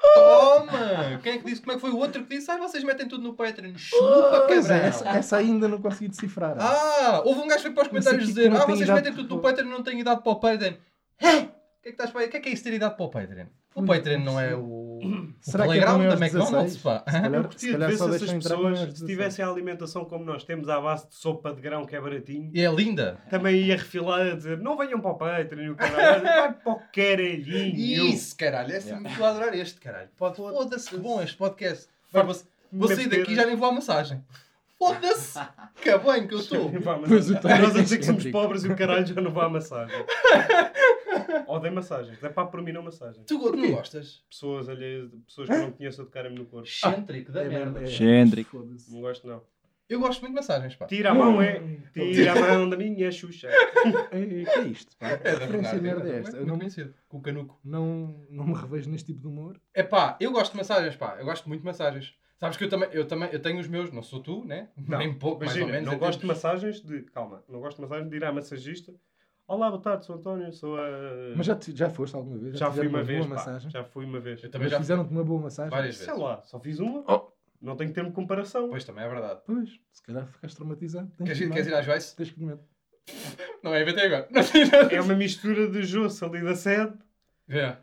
[0.00, 1.20] Toma!
[1.22, 1.60] Quem é que disse?
[1.60, 2.50] Como é que foi o outro que disse?
[2.50, 3.72] Ai, vocês metem tudo no Patreon.
[3.76, 6.56] Chupa, Pois é, essa, essa ainda não consegui decifrar.
[6.58, 9.40] Ah, houve um gajo que foi para os comentários dizer Ah, vocês metem tudo no
[9.40, 10.74] Patreon não têm idade para o Patreon.
[10.74, 10.76] O
[11.16, 11.48] que é
[11.82, 13.46] que estás para O que é que é isso ter idade para o Patreon?
[13.74, 16.76] O Não Patreon não é o, o Será que é da McDonald's, 16?
[16.78, 16.98] pá.
[17.06, 19.10] Se calhar- Eu se curtia de calhar ver só se essas pessoas, se 16.
[19.10, 22.50] tivessem a alimentação como nós temos à base de sopa de grão que é baratinho,
[22.54, 23.18] E é linda.
[23.28, 26.72] também ia refilar a dizer não venham para o Patreon e o caralho, vai para
[26.72, 28.04] o caralhinho.
[28.06, 28.72] Isso, caralho.
[28.72, 30.08] É assim, estou a adorar este, caralho.
[30.16, 31.88] Pode- Foda-se, que bom este podcast.
[32.12, 32.36] Vai, vou,
[32.72, 34.22] vou sair daqui e já nem vou à massagem.
[34.78, 35.38] Foda-se!
[35.82, 36.70] Que bem que eu estou.
[37.06, 39.48] Pois o nós a dizer que somos pobres e o caralho já não vai à
[39.48, 39.94] massagem.
[41.48, 42.22] Odeio massagens.
[42.22, 43.24] É para por mim não massagem.
[43.24, 44.22] Tu não gostas?
[44.30, 46.66] Pessoas alheias, pessoas que não conheço a tocarem-me no corpo.
[46.68, 47.80] Excêntrico da É merda.
[47.80, 47.84] é.
[47.84, 48.58] Excêntrico.
[48.58, 48.92] Foda-se.
[48.92, 49.42] Não gosto não.
[49.86, 50.86] Eu gosto muito de massagens, pá.
[50.86, 51.60] Tira a mão, é.
[51.92, 53.50] Tira a mão da minha Xuxa.
[54.12, 54.96] Ei, que é isto?
[54.96, 55.10] Pá?
[55.10, 56.36] É da referência merda é esta?
[56.38, 56.94] Eu não, conhecido.
[57.06, 57.60] Com o canuco.
[57.62, 59.60] não, não me revejo neste tipo de humor.
[59.74, 61.16] É pá, eu gosto de massagens, pá.
[61.18, 62.14] Eu gosto muito de massagens.
[62.40, 64.68] Sabes que eu também, eu também eu tenho os meus, não sou tu, né?
[64.76, 65.92] Não, Nem pouco, mais ou Imagina, menos.
[65.92, 67.02] não gosto de massagens de.
[67.02, 68.92] Calma, não gosto de massagens de ir à massagista.
[69.46, 71.34] Olá, boa tarde, sou António, sou a.
[71.36, 72.58] Mas já, te- já foste alguma vez?
[72.58, 73.18] já fui fizeram uma vez.
[73.18, 73.70] boa pá, massagem?
[73.70, 74.42] Já fui uma vez.
[74.42, 75.70] Eu também Mas já fizeram-te uma boa massagem?
[75.70, 76.20] várias Sei vezes.
[76.22, 77.04] lá, só fiz uma.
[77.06, 77.30] Oh.
[77.60, 78.68] Não tenho termo de comparação.
[78.70, 79.40] Pois também é verdade.
[79.46, 81.10] Pois, se calhar ficaste traumatizado.
[81.18, 82.16] Queres que ir, queres ir à Joyce?
[82.16, 82.58] Tens que comer.
[83.62, 84.28] Não é inventei agora.
[84.44, 84.96] Sei.
[84.96, 86.94] É uma mistura de Josso ali da sede.
[87.48, 87.76] É.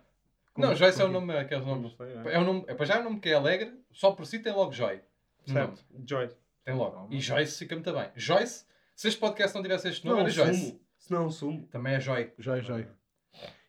[0.54, 1.94] Como- Não, Joyce é o nome, aqueles nomes.
[1.96, 2.34] sei, é.
[2.36, 4.40] É, um nome, é para já é um nome que é alegre, só por si
[4.40, 5.00] tem logo Joy.
[5.46, 6.30] Certo, Joy.
[6.64, 7.08] Tem logo.
[7.12, 8.10] E Joyce fica muito bem.
[8.16, 10.82] Joyce, se este podcast não tivesse este nome, Não, era Joyce.
[11.12, 11.68] Não, sumo.
[11.68, 12.34] Também é Joy.
[12.40, 12.88] Jói, jói.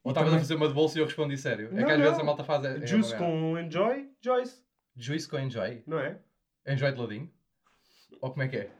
[0.04, 1.68] Ou estavas a também- fazer uma de bolsa e eu respondi sério.
[1.68, 2.20] é Não, que às vezes não.
[2.22, 2.64] a malta faz.
[2.64, 3.24] É, é Juice merda.
[3.26, 4.62] com Enjoy, Joyce.
[4.96, 5.82] Juice com Enjoy.
[5.86, 6.18] Não é?
[6.66, 7.32] Enjoy de ladinho.
[8.20, 8.70] Ou como é que é?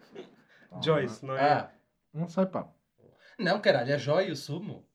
[0.82, 1.40] Joyce, não é?
[1.52, 1.70] Ah,
[2.14, 2.68] Não sei, pá.
[3.38, 4.86] não, caralho, é Joy o sumo.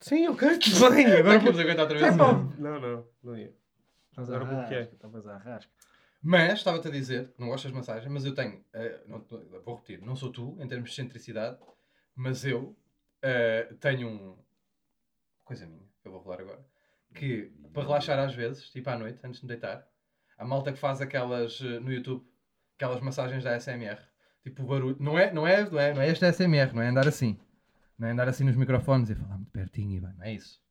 [0.00, 1.06] Sim, ok, tudo bem.
[1.06, 2.16] Agora vamos aguentar outra É vez.
[2.16, 3.54] Não, não, não ia.
[4.10, 4.78] Estás Agora a o que é?
[4.80, 4.94] rasca.
[4.94, 5.72] Estavas a rasca.
[6.26, 9.22] Mas, estava-te a dizer, não gostas de massagem, mas eu tenho, eh, não-
[9.62, 11.58] vou repetir, não sou tu, em termos de excentricidade,
[12.14, 12.74] mas eu
[13.20, 14.38] eh, tenho um,
[15.44, 16.64] coisa minha, que eu vou falar agora,
[17.14, 19.86] que para relaxar às vezes, tipo à noite, antes de me deitar,
[20.38, 22.26] a malta que faz aquelas eh, no YouTube,
[22.76, 24.00] aquelas massagens da ASMR,
[24.42, 26.88] tipo o barulho, não é, não é, não é, não é este ASMR, não é
[26.88, 27.38] andar assim,
[27.98, 30.62] não é andar assim nos microfones e falar muito pertinho e bem, não é isso.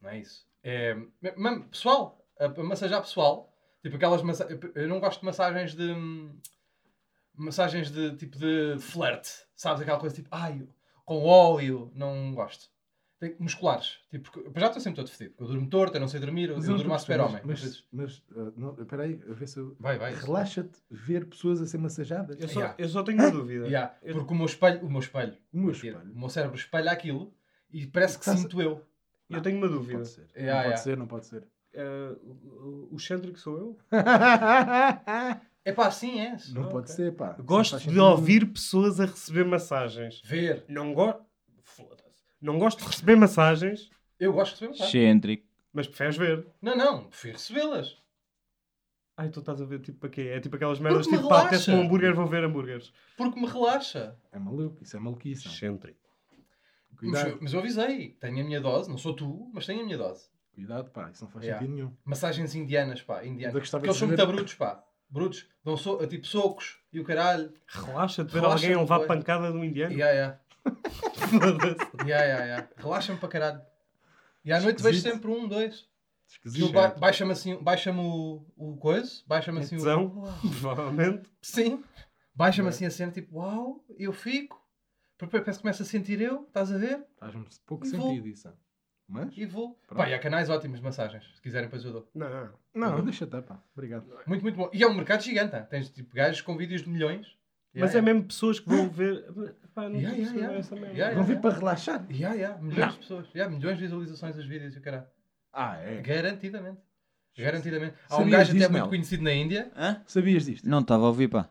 [0.00, 0.44] Não é isso.
[0.62, 0.96] É,
[1.70, 3.55] pessoal, a, a massajar pessoal,
[3.86, 4.60] tipo aquelas massagens.
[4.74, 5.92] Eu não gosto de massagens de.
[5.92, 6.36] hum,
[7.38, 9.82] Massagens de tipo de flerte, sabes?
[9.82, 10.66] Aquela coisa tipo, ai,
[11.04, 12.70] com óleo, não gosto.
[13.20, 16.08] Tem musculares, tipo, porque- já estou sempre todo fedido, porque eu durmo torto, eu não
[16.08, 17.40] sei dormir, eu, Mas eu não durmo a super-homem.
[17.44, 19.76] Mas, mas uh, não, espera aí, a ver se eu...
[19.80, 20.14] Vai, vai.
[20.14, 22.38] Relaxa-te ver pessoas a ser massajadas.
[22.40, 22.74] Eu só, Yeah.
[22.78, 23.64] eu só tenho uma dúvida.
[23.68, 25.98] Yeah, Eu- porque o meu espelho, o meu espelho, O meu espelho.
[26.14, 27.34] o meu cérebro espelha aquilo
[27.70, 28.82] e parece que Estás a- sinto eu.
[29.28, 29.98] Eu tenho uma Não dúvida.
[29.98, 30.26] pode ser.
[30.36, 30.76] Yeah, não pode yeah.
[30.82, 31.44] ser, não pode ser.
[31.78, 33.78] Eh, o- o excêntrico sou eu?
[35.64, 36.36] É pá, assim é.
[36.52, 37.32] não pode ser, pá.
[37.40, 38.04] Gosto de nenhum.
[38.04, 40.22] ouvir pessoas a receber massagens.
[40.24, 40.64] Ver.
[40.68, 41.20] Não gosto.
[41.64, 42.22] Foda-se.
[42.40, 45.00] Não gosto de receber massagens, Eu gosto de receber massagem.
[45.02, 45.46] Excêntrico.
[45.72, 46.46] mas preferes ver.
[46.62, 47.96] Não, não, prefiro recebê-las.
[49.16, 50.20] Ai, tu estás a ver tipo para quê?
[50.32, 52.92] É tipo aquelas merdas Porque tipo, pá, apetece-me um hambúrguer, vou ver hambúrgueres.
[53.16, 54.16] Porque me relaxa.
[54.30, 55.48] É maluco, isso é maluquice.
[55.48, 55.98] Excêntrico.
[57.02, 58.10] Mas, mas eu avisei.
[58.20, 58.88] Tenho a minha dose.
[58.88, 60.28] Não sou tu, mas tenho a minha dose.
[60.56, 61.08] Cuidado, pá.
[61.10, 61.60] Isso não faz Yeah.
[61.64, 61.96] sentido nenhum.
[62.04, 63.22] Massagens indianas, pá.
[63.24, 63.54] Eu Indianas.
[63.60, 64.84] gostava Porque eles de são saber- muito brutos, pá.
[65.08, 65.48] Brutos.
[65.64, 67.52] Dão so tipo socos e o caralho.
[67.68, 69.92] Relaxa-te ver alguém a levar pancada de um indiano.
[69.92, 70.40] Yeah, yeah.
[71.14, 72.08] Foda-se.
[72.08, 72.68] Yeah, yeah, yeah.
[72.76, 73.60] Relaxa-me para caralho.
[74.44, 75.12] E à noite vejo Esquisito.
[75.14, 75.88] sempre um, dois.
[76.28, 76.72] Esquisito.
[76.72, 80.06] Ba- Baixa-me assim, baixa-me o, o coisa, baixa-me assim Tesão.
[80.06, 80.50] o.
[80.60, 81.30] Provavelmente.
[81.40, 81.84] Sim.
[82.34, 82.70] Baixa-me é?
[82.70, 84.60] assim a cena, tipo, uau, eu fico.
[85.18, 87.04] Depois parece que começo a sentir eu, estás a ver?
[87.18, 88.08] Faz-me pouco E vou.
[88.08, 88.52] sentido isso.
[89.08, 89.36] Mas?
[89.36, 89.78] E vou.
[89.86, 89.98] Pronto.
[89.98, 91.24] Pá, e há canais ótimos de massagens.
[91.34, 92.10] Se quiserem, depois eu dou.
[92.14, 92.50] Não.
[92.74, 93.62] Não, deixa estar, pá.
[93.74, 94.04] Obrigado.
[94.26, 94.68] Muito, muito bom.
[94.72, 95.52] E é um mercado gigante.
[95.52, 95.60] tá?
[95.62, 97.36] Tens tipo gajos com vídeos de milhões.
[97.78, 99.22] Mas Yeah, é mesmo pessoas que vão ver.
[99.74, 100.58] Pá, não Yeah, yeah, yeah, yeah.
[100.58, 100.92] essa merda.
[100.96, 101.48] Yeah, Vão vir yeah.
[101.48, 102.06] para relaxar.
[102.10, 103.26] Yeah, yeah, milhões de pessoas.
[103.34, 105.06] Yeah, milhões de visualizações dos vídeos e o caralho.
[105.52, 106.00] Ah, é.
[106.00, 106.80] Garantidamente.
[107.38, 107.94] Garantidamente.
[108.08, 109.70] Há um gajo até muito conhecido na Índia.
[109.76, 110.00] Hã?
[110.06, 110.66] Sabias disto?
[110.66, 111.50] Não estava a ouvir, pá.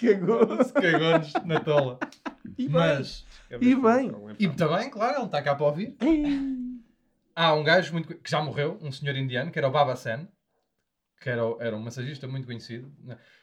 [0.00, 0.62] Cagou.
[0.64, 1.98] Se cagou-nos na tola.
[2.56, 2.68] E.
[2.68, 3.26] Mas.
[3.60, 4.12] E bem.
[4.38, 5.96] E também, claro, ele não está cá para ouvir.
[7.34, 10.28] Há um gajo muito, que já morreu, um senhor indiano, que era o Baba Sen,
[11.20, 12.92] que era, era um massagista muito conhecido.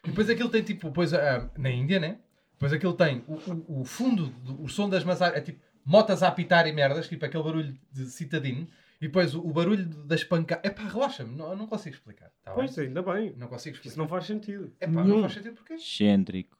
[0.04, 2.20] E depois aquilo tem tipo, depois, ah, na Índia, né?
[2.54, 6.22] Depois aquilo tem o, o, o fundo, do- o som das massagens, é tipo motas
[6.24, 8.68] a apitar e merdas, tipo aquele barulho de citadino.
[9.00, 10.64] E depois o, o barulho das pancadas.
[10.66, 12.32] É pá, relaxa-me, não, eu não consigo explicar.
[12.44, 12.66] Tá bem?
[12.66, 13.34] Pois, ainda bem.
[13.38, 13.98] Não consigo Isso explicar.
[14.02, 14.74] não faz sentido.
[14.80, 15.22] É pá, não Nenhum.
[15.22, 15.74] faz sentido porquê?
[15.74, 16.57] Excêntrico.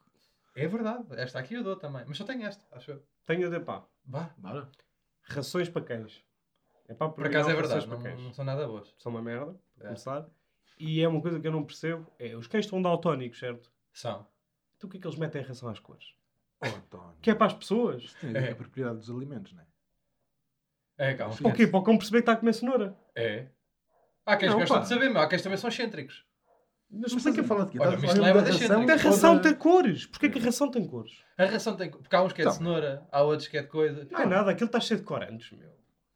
[0.60, 1.04] É verdade.
[1.12, 2.04] Esta aqui eu dou também.
[2.06, 3.02] Mas só tenho esta, acho eu.
[3.26, 3.84] Tenho de pá.
[4.04, 4.30] Vá.
[4.38, 4.68] Bora.
[5.22, 6.22] Rações para cães.
[6.88, 7.86] É pá, Por acaso é rações verdade.
[7.86, 8.20] para Não, cães.
[8.26, 8.94] não são nada boas.
[8.98, 9.88] São uma merda, para É.
[9.88, 10.26] começar.
[10.78, 12.10] E é uma coisa que eu não percebo.
[12.18, 13.70] É, os cães estão daltónicos, certo?
[13.92, 14.26] São.
[14.76, 16.14] Então o que é que eles metem em relação às cores?
[16.60, 17.16] Oh, António.
[17.20, 18.12] Que é para as pessoas?
[18.14, 18.50] Tem a ver com É.
[18.52, 19.66] a propriedade dos alimentos, não é?
[21.10, 21.36] É, calma.
[21.36, 21.66] Para o quê?
[21.66, 22.96] Para o cão perceber que está a comer cenoura.
[23.14, 23.46] É.
[24.26, 24.82] Há quem Não, gostam pá.
[24.82, 26.24] de saber, mas há quem também são excêntricos.
[26.90, 27.78] Mas explica a falar de quê?
[27.80, 30.06] Olha, mas falar leva da ração ração tem cores.
[30.06, 31.12] Porquê que a ração tem cores?
[31.36, 31.90] A ração tem.
[31.90, 32.56] Porque há uns que é de Tá.
[32.56, 34.06] cenoura, há outros que é de coisa.
[34.10, 35.68] Não é nada, aquilo está cheio de corantes, meu.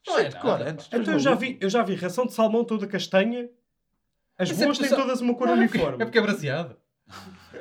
[0.07, 0.87] Não é Cheio de nada, corantes.
[0.87, 0.91] pá.
[0.91, 3.49] Tu és Então eu já, vi, eu já vi ração de salmão toda castanha.
[4.39, 6.03] As Mas é boas porque têm todas uma cor Não, é porque- uniforme.
[6.03, 6.77] É porque é braseado.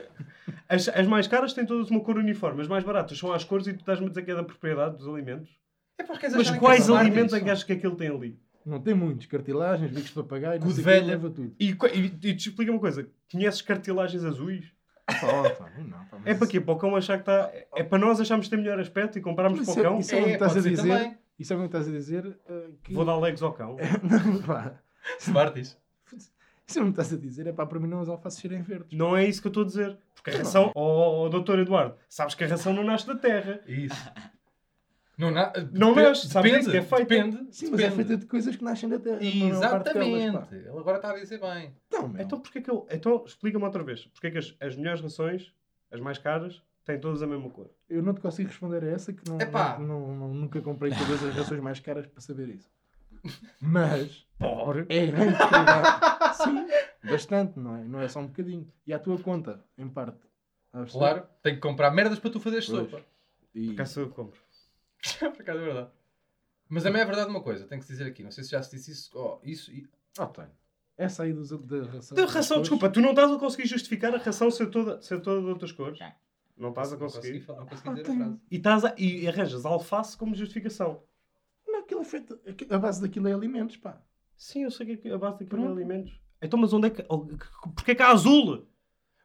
[0.69, 2.61] As, as mais caras têm todas uma cor uniforme.
[2.61, 4.95] As mais baratas são as cores e tu estás-me a dizer que é da propriedade
[4.97, 5.49] dos alimentos.
[5.97, 8.39] É queres Mas quais é alimentos é que achas que aquilo tem ali?
[8.65, 9.25] Não tem muitos.
[9.27, 11.05] Cartilagens, bicos de papagaio, não Cu sei de velha.
[11.07, 11.55] leva tudo.
[11.59, 13.07] E, e, e te explica uma coisa.
[13.31, 14.65] Conheces cartilagens azuis?
[15.23, 16.61] Oh, António, não, mas É para quê?
[16.61, 17.51] Para o cão achar que está...
[17.75, 19.99] É para nós acharmos que tem melhor aspecto e comprarmos para o é- cão?
[19.99, 21.17] isso É, é o que estás a dizer.
[21.39, 22.37] Isso é o que estás a dizer.
[22.83, 22.93] que...
[22.93, 23.75] Vou dar legs ao cão.
[24.03, 24.79] não, pá.
[25.27, 25.77] Martins.
[26.67, 27.47] Isso é o que estás a dizer.
[27.47, 28.97] É para para mim não os alfaces serem verdes.
[28.97, 29.97] Não é isso que eu estou a dizer.
[30.15, 30.71] Porque a ração...
[30.75, 33.59] Oh, oh, doutor Eduardo, sabes que a ração não nasce da terra.
[33.67, 33.95] Isso.
[35.21, 35.53] Não, na...
[35.71, 37.07] Não depende- nasce, sabes depende, que é feito?
[37.09, 37.47] Depende.
[37.55, 37.95] Sim, mas é depende.
[37.95, 39.17] feita de coisas que nascem da terra.
[39.19, 40.55] delas, Exatamente.
[40.55, 41.73] Ele agora está a dizer bem.
[41.87, 42.21] Então, meu.
[42.21, 42.87] Então, porquê que eu...
[42.89, 44.05] Então, explica-me outra vez.
[44.07, 45.53] Porquê que as, as melhores rações,
[45.91, 47.69] as mais caras, têm todas a mesma cor?
[47.87, 49.77] Eu não te consigo responder a essa, que não, Epá.
[49.77, 52.69] não, não- não- nunca comprei todas as rações mais caras para saber isso.
[53.61, 54.79] Mas Por...
[54.89, 55.05] é.
[56.33, 56.65] Sim,
[57.07, 57.83] bastante, não é?
[57.83, 58.67] Não é só um bocadinho.
[58.87, 60.17] E à tua conta, em parte.
[60.91, 62.89] Claro, tem que comprar merdas para tu fazeres Pois.
[62.89, 63.03] sopa.
[63.53, 63.73] E...
[63.75, 64.39] Cá sou eu compro.
[65.19, 65.89] Por acaso é verdade.
[66.69, 68.23] Mas também é verdade uma coisa, tenho que se dizer aqui.
[68.23, 69.11] Não sei se já se disse isso.
[69.17, 69.87] Oh, isso e-
[70.19, 70.51] Oh, tenho.
[70.97, 72.15] Essa aí dos, da ração.
[72.15, 75.19] Da ração, cores, desculpa, tu não estás a conseguir justificar a ração ser toda, ser
[75.21, 75.99] toda de outras cores.
[76.57, 77.59] Não estás a não consegui, conseguir.
[77.59, 78.39] não consegui Ah, dizer a frase.
[78.51, 81.01] E, estás a, e arranjas alface como justificação.
[81.67, 82.39] Não, aquilo é feito.
[82.69, 83.99] A base daquilo é alimentos, pá.
[84.37, 85.77] Sim, eu sei que é a base daquilo é Pronto.
[85.79, 86.13] alimentos.
[86.41, 87.03] Então, mas onde é que.
[87.03, 88.67] Porquê que há azul?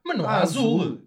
[0.03, 1.01] Mas não Ah, há azul.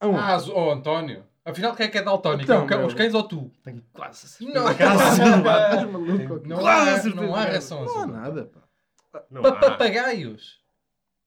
[0.00, 0.54] Ah, azul.
[0.56, 1.24] Oh, António.
[1.44, 2.44] Afinal, quem é que é daltónico?
[2.44, 2.86] Então, É.
[2.86, 3.50] Os cães ou tu?
[3.64, 5.92] Tenho quase certeza Não.
[5.92, 6.46] maluco?
[6.48, 7.58] Não Quase há, não há é.
[7.60, 9.22] Não há nada, pá.
[9.30, 9.52] Não Pa- há.
[9.70, 10.62] Papagaios.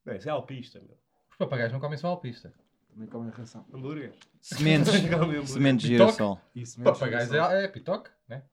[0.05, 0.97] Não, isso é alpista, meu.
[1.31, 2.53] Os papagaios não comem só alpista.
[2.93, 3.65] Também comem ração.
[3.73, 4.13] Hambúrguer.
[4.41, 4.93] Sementes,
[5.51, 6.11] sementes de Pitoque?
[6.13, 6.39] girassol.
[6.83, 8.43] Papagaios é, é pitoque, né?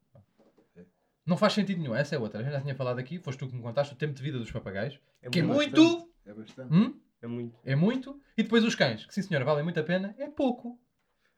[1.25, 1.94] Não faz sentido nenhum.
[1.94, 2.40] Essa é outra.
[2.40, 4.38] A gente já tinha falado aqui, foste tu que me contaste o tempo de vida
[4.38, 4.98] dos papagaios.
[5.22, 5.81] É que é muito.
[5.81, 6.11] muito.
[6.27, 6.75] É bastante.
[6.75, 6.98] Hum?
[7.22, 7.59] É muito.
[7.64, 8.20] É muito.
[8.37, 10.77] E depois os cães, que sim senhora, valem muito a pena, é pouco.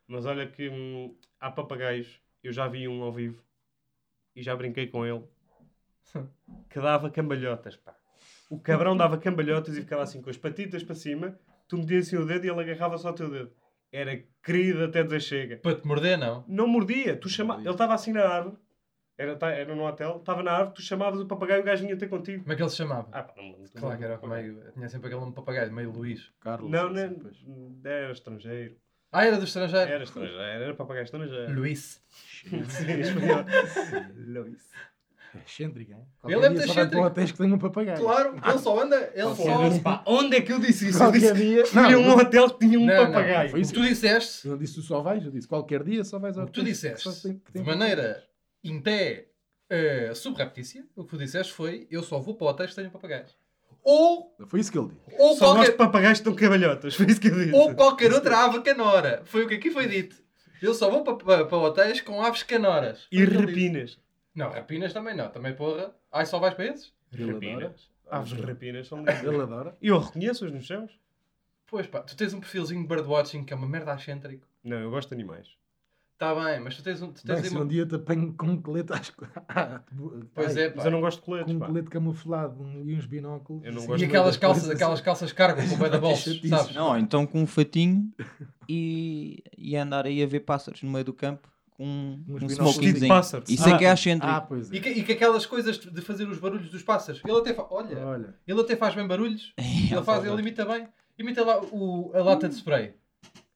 [0.06, 2.20] Mas olha que hum, há papagaios.
[2.42, 3.42] Eu já vi um ao vivo.
[4.36, 5.24] E já brinquei com ele.
[6.68, 7.94] Que dava cambalhotas, pá.
[8.50, 11.38] O cabrão dava cambalhotas e ficava assim com as patitas para cima.
[11.68, 13.52] Tu metias assim o dedo e ele agarrava só o teu dedo.
[13.92, 15.56] Era querido até dizer chega.
[15.58, 16.44] Para te morder, não.
[16.48, 17.16] Não mordia.
[17.16, 17.54] Tu chama...
[17.54, 17.68] mordia.
[17.68, 18.56] Ele estava assim na árvore.
[19.16, 20.16] Era, tá- era no hotel.
[20.18, 20.74] Estava na árvore.
[20.74, 22.42] Tu chamavas o papagaio e o gajo vinha ter contigo.
[22.42, 23.08] Como é que ele se chamava?
[23.12, 24.72] Ah, pá, não, não, Claro que era meio.
[24.72, 26.32] Tinha sempre aquele nome de papagaio, meio Luís.
[26.40, 26.70] Carlos.
[26.70, 28.76] Não, assim, não, era estrangeiro.
[29.16, 29.90] Ah, era do estrangeiro.
[29.90, 30.40] Era estrangeiro.
[30.42, 31.52] Era papagaio estrangeiro.
[31.52, 32.02] Luís.
[34.26, 34.70] Luís.
[35.34, 35.98] É excêntrico, hein?
[36.24, 37.04] Ele é Qualquer muito excêntrico.
[37.04, 37.98] hotéis que tenham um papagaio.
[38.00, 38.96] Claro, ele só anda.
[39.14, 39.68] Ele Qualquer só.
[39.68, 39.80] dia.
[39.82, 40.98] Pá, onde é que eu disse isso?
[40.98, 41.62] Eu Qualquer disse dia.
[41.64, 43.50] que tinha um Não, hotel que tinha um Não, não, papagaio.
[43.50, 43.72] foi O isso.
[43.72, 46.38] que tu disseste, eu não disse tu só vais, eu disse qualquer dia só vais
[46.38, 48.22] ao tu disseste, tem- que de tem maneira
[48.62, 49.26] em pé
[49.68, 53.36] eh, subreptícia, o que tu disseste foi: eu só vou para hotéis que tenham papagaios.
[53.84, 54.50] Ou, papagaios.
[54.50, 55.16] Foi isso que ele disse.
[55.20, 56.94] ou, Só gosto de qualquer, papagaios que estão cabalhotas.
[56.94, 57.52] Foi isso que eu disse.
[57.52, 59.22] ou qualquer outra ave canora.
[59.26, 60.16] Foi o que aqui foi dito.
[60.62, 63.06] Eu só vou para, para, para hotéis com aves canoras.
[63.12, 63.98] E ele rapinas.
[64.34, 65.28] Não, rapinas também não.
[65.28, 65.94] Também, porra.
[66.10, 66.92] Ai, só vais para esses?
[67.12, 67.32] Ele.
[67.32, 67.90] Rapinas.
[68.10, 69.40] Aves rapinas são Ele lindas.
[69.40, 69.76] adora.
[69.82, 70.90] E eu reconheço-os nos céus.
[71.66, 74.46] Pois pá, tu tens um perfilzinho de birdwatching que é uma merda excêntrico.
[74.62, 75.48] Não, eu gosto de animais.
[76.14, 77.12] Está bem, mas tu tens um.
[77.12, 79.12] Tu Bem, tens se uma- um dia te apanho com um colete às...
[79.48, 79.80] Ah,
[80.32, 80.74] Pois ai, é, pá.
[80.76, 81.66] Mas eu não gosto de Com coletes, um pá.
[81.66, 83.64] colete camuflado um- e uns binóculos.
[83.64, 85.98] Eu não assim, gosto E de aquelas calças, aquelas calças cargo com o pé da
[86.00, 86.74] bolsa, sabes?
[86.74, 88.10] Não, então com um fatinho
[88.68, 92.46] e, e andar aí a ver pássaros no meio do campo com um, Uns um
[92.46, 92.76] binóculos.
[92.76, 93.50] Vestido de pássaros.
[93.50, 94.32] Isso é Ah, que é excêntrico.
[94.32, 94.76] Ah, pois é.
[94.76, 97.20] E que, e que aquelas coisas de fazer os barulhos dos pássaros.
[97.26, 97.66] Ele até faz.
[97.70, 99.52] Olha, Olha, ele até faz bem barulhos.
[99.58, 100.86] Ele, faz, ele imita bem.
[101.18, 102.94] Imita lá o, a lata de spray.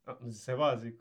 [0.06, 0.98] Ah, mas isso é básico.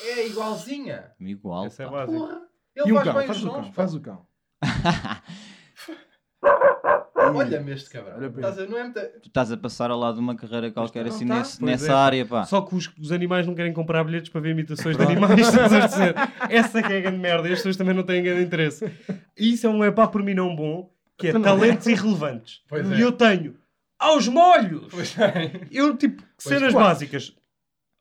[0.00, 1.12] É igualzinha.
[1.20, 1.66] Igual.
[1.66, 2.06] Isso é pá.
[2.06, 2.42] Porra.
[2.76, 3.14] Ele e o faz cão?
[3.14, 3.72] bem Faz os o cão, pá.
[3.72, 4.26] faz o cão.
[7.16, 8.16] Olha-me este cabrão.
[8.18, 8.70] Olha para Estás a?
[8.70, 9.00] Não é muita...
[9.22, 11.38] Tu estás a passar ao lado de uma carreira qualquer não assim tá?
[11.38, 11.94] nesse- Pois nessa é.
[11.94, 12.44] área, pá.
[12.44, 15.38] Só que os, os animais não querem comprar bilhetes para ver imitações de animais.
[15.40, 16.14] estás a perceber?
[16.50, 17.48] Essa que é a grande merda.
[17.48, 18.90] E as pessoas também não têm grande interesse.
[19.36, 21.38] E isso é um epá por mim não bom, que é é.
[21.38, 22.62] talentos irrelevantes.
[22.68, 22.96] Pois é.
[22.96, 23.56] E eu tenho
[23.98, 24.88] aos molhos.
[24.90, 25.62] Pois bem.
[25.70, 26.88] Eu, tipo, cenas claro.
[26.88, 27.34] básicas.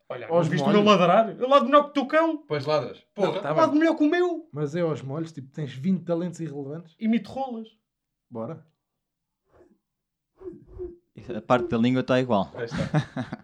[0.10, 1.30] Olha, Aos viste o meu ladrar?
[1.40, 2.38] Eu lado melhor que o teu cão.
[2.46, 3.00] Pois ladras.
[3.16, 3.42] Porra.
[3.42, 3.62] Tá bem.
[3.62, 4.48] lado melhor que o meu.
[4.52, 6.96] Mas é aos molhos, tipo, tens 20 talentos irrelevantes.
[7.00, 7.68] Imito rolas.
[8.30, 8.66] Bora.
[11.36, 12.52] A parte da língua está igual.
[12.54, 13.44] Aí está.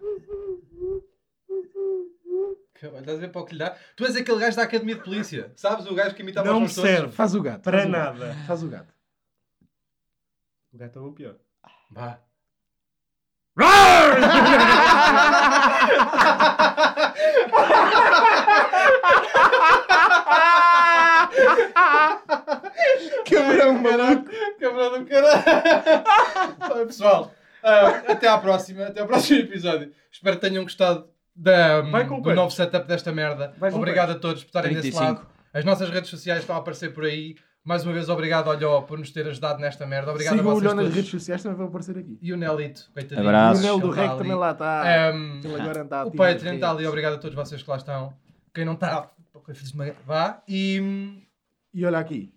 [2.82, 3.76] Estás a ver para o que lhe dá?
[3.96, 5.52] Tu és aquele gajo da academia de polícia.
[5.56, 6.82] Sabes o gajo que imitava Não me todos?
[6.82, 7.12] serve.
[7.12, 7.62] Faz o gato.
[7.62, 8.18] Para faz o gato.
[8.20, 8.34] nada.
[8.48, 8.94] Faz o gato.
[10.74, 11.36] O gato é o pior.
[11.92, 12.22] Vá.
[23.30, 24.32] Cabrão, maluco.
[24.60, 25.44] Cabrão do caralho.
[26.74, 28.86] Bem, Pessoal, ah, até à próxima.
[28.86, 29.92] Até ao próximo episódio.
[30.10, 33.54] Espero que tenham gostado da, Vai com do novo setup desta merda.
[33.60, 35.04] Com Obrigado a todos por estarem desse 35.
[35.04, 35.28] lado.
[35.54, 37.36] As nossas redes sociais estão a aparecer por aí.
[37.70, 40.10] Mais uma vez, obrigado, Olhó, por nos ter ajudado nesta merda.
[40.10, 40.96] Obrigado Sigam a o vocês Olhão nas todos.
[40.96, 42.18] redes sociais, também vão aparecer aqui.
[42.20, 43.28] E o Nelito, coitadinho.
[43.28, 43.64] Abraços.
[43.64, 45.12] E o Nel do está Rec também lá está.
[45.14, 47.78] Um, Ele agora está o nas Patreon está ali, obrigado a todos vocês que lá
[47.78, 48.12] estão.
[48.56, 49.12] Quem não está,
[50.04, 50.42] vá.
[50.48, 51.22] E,
[51.72, 52.34] E olha aqui.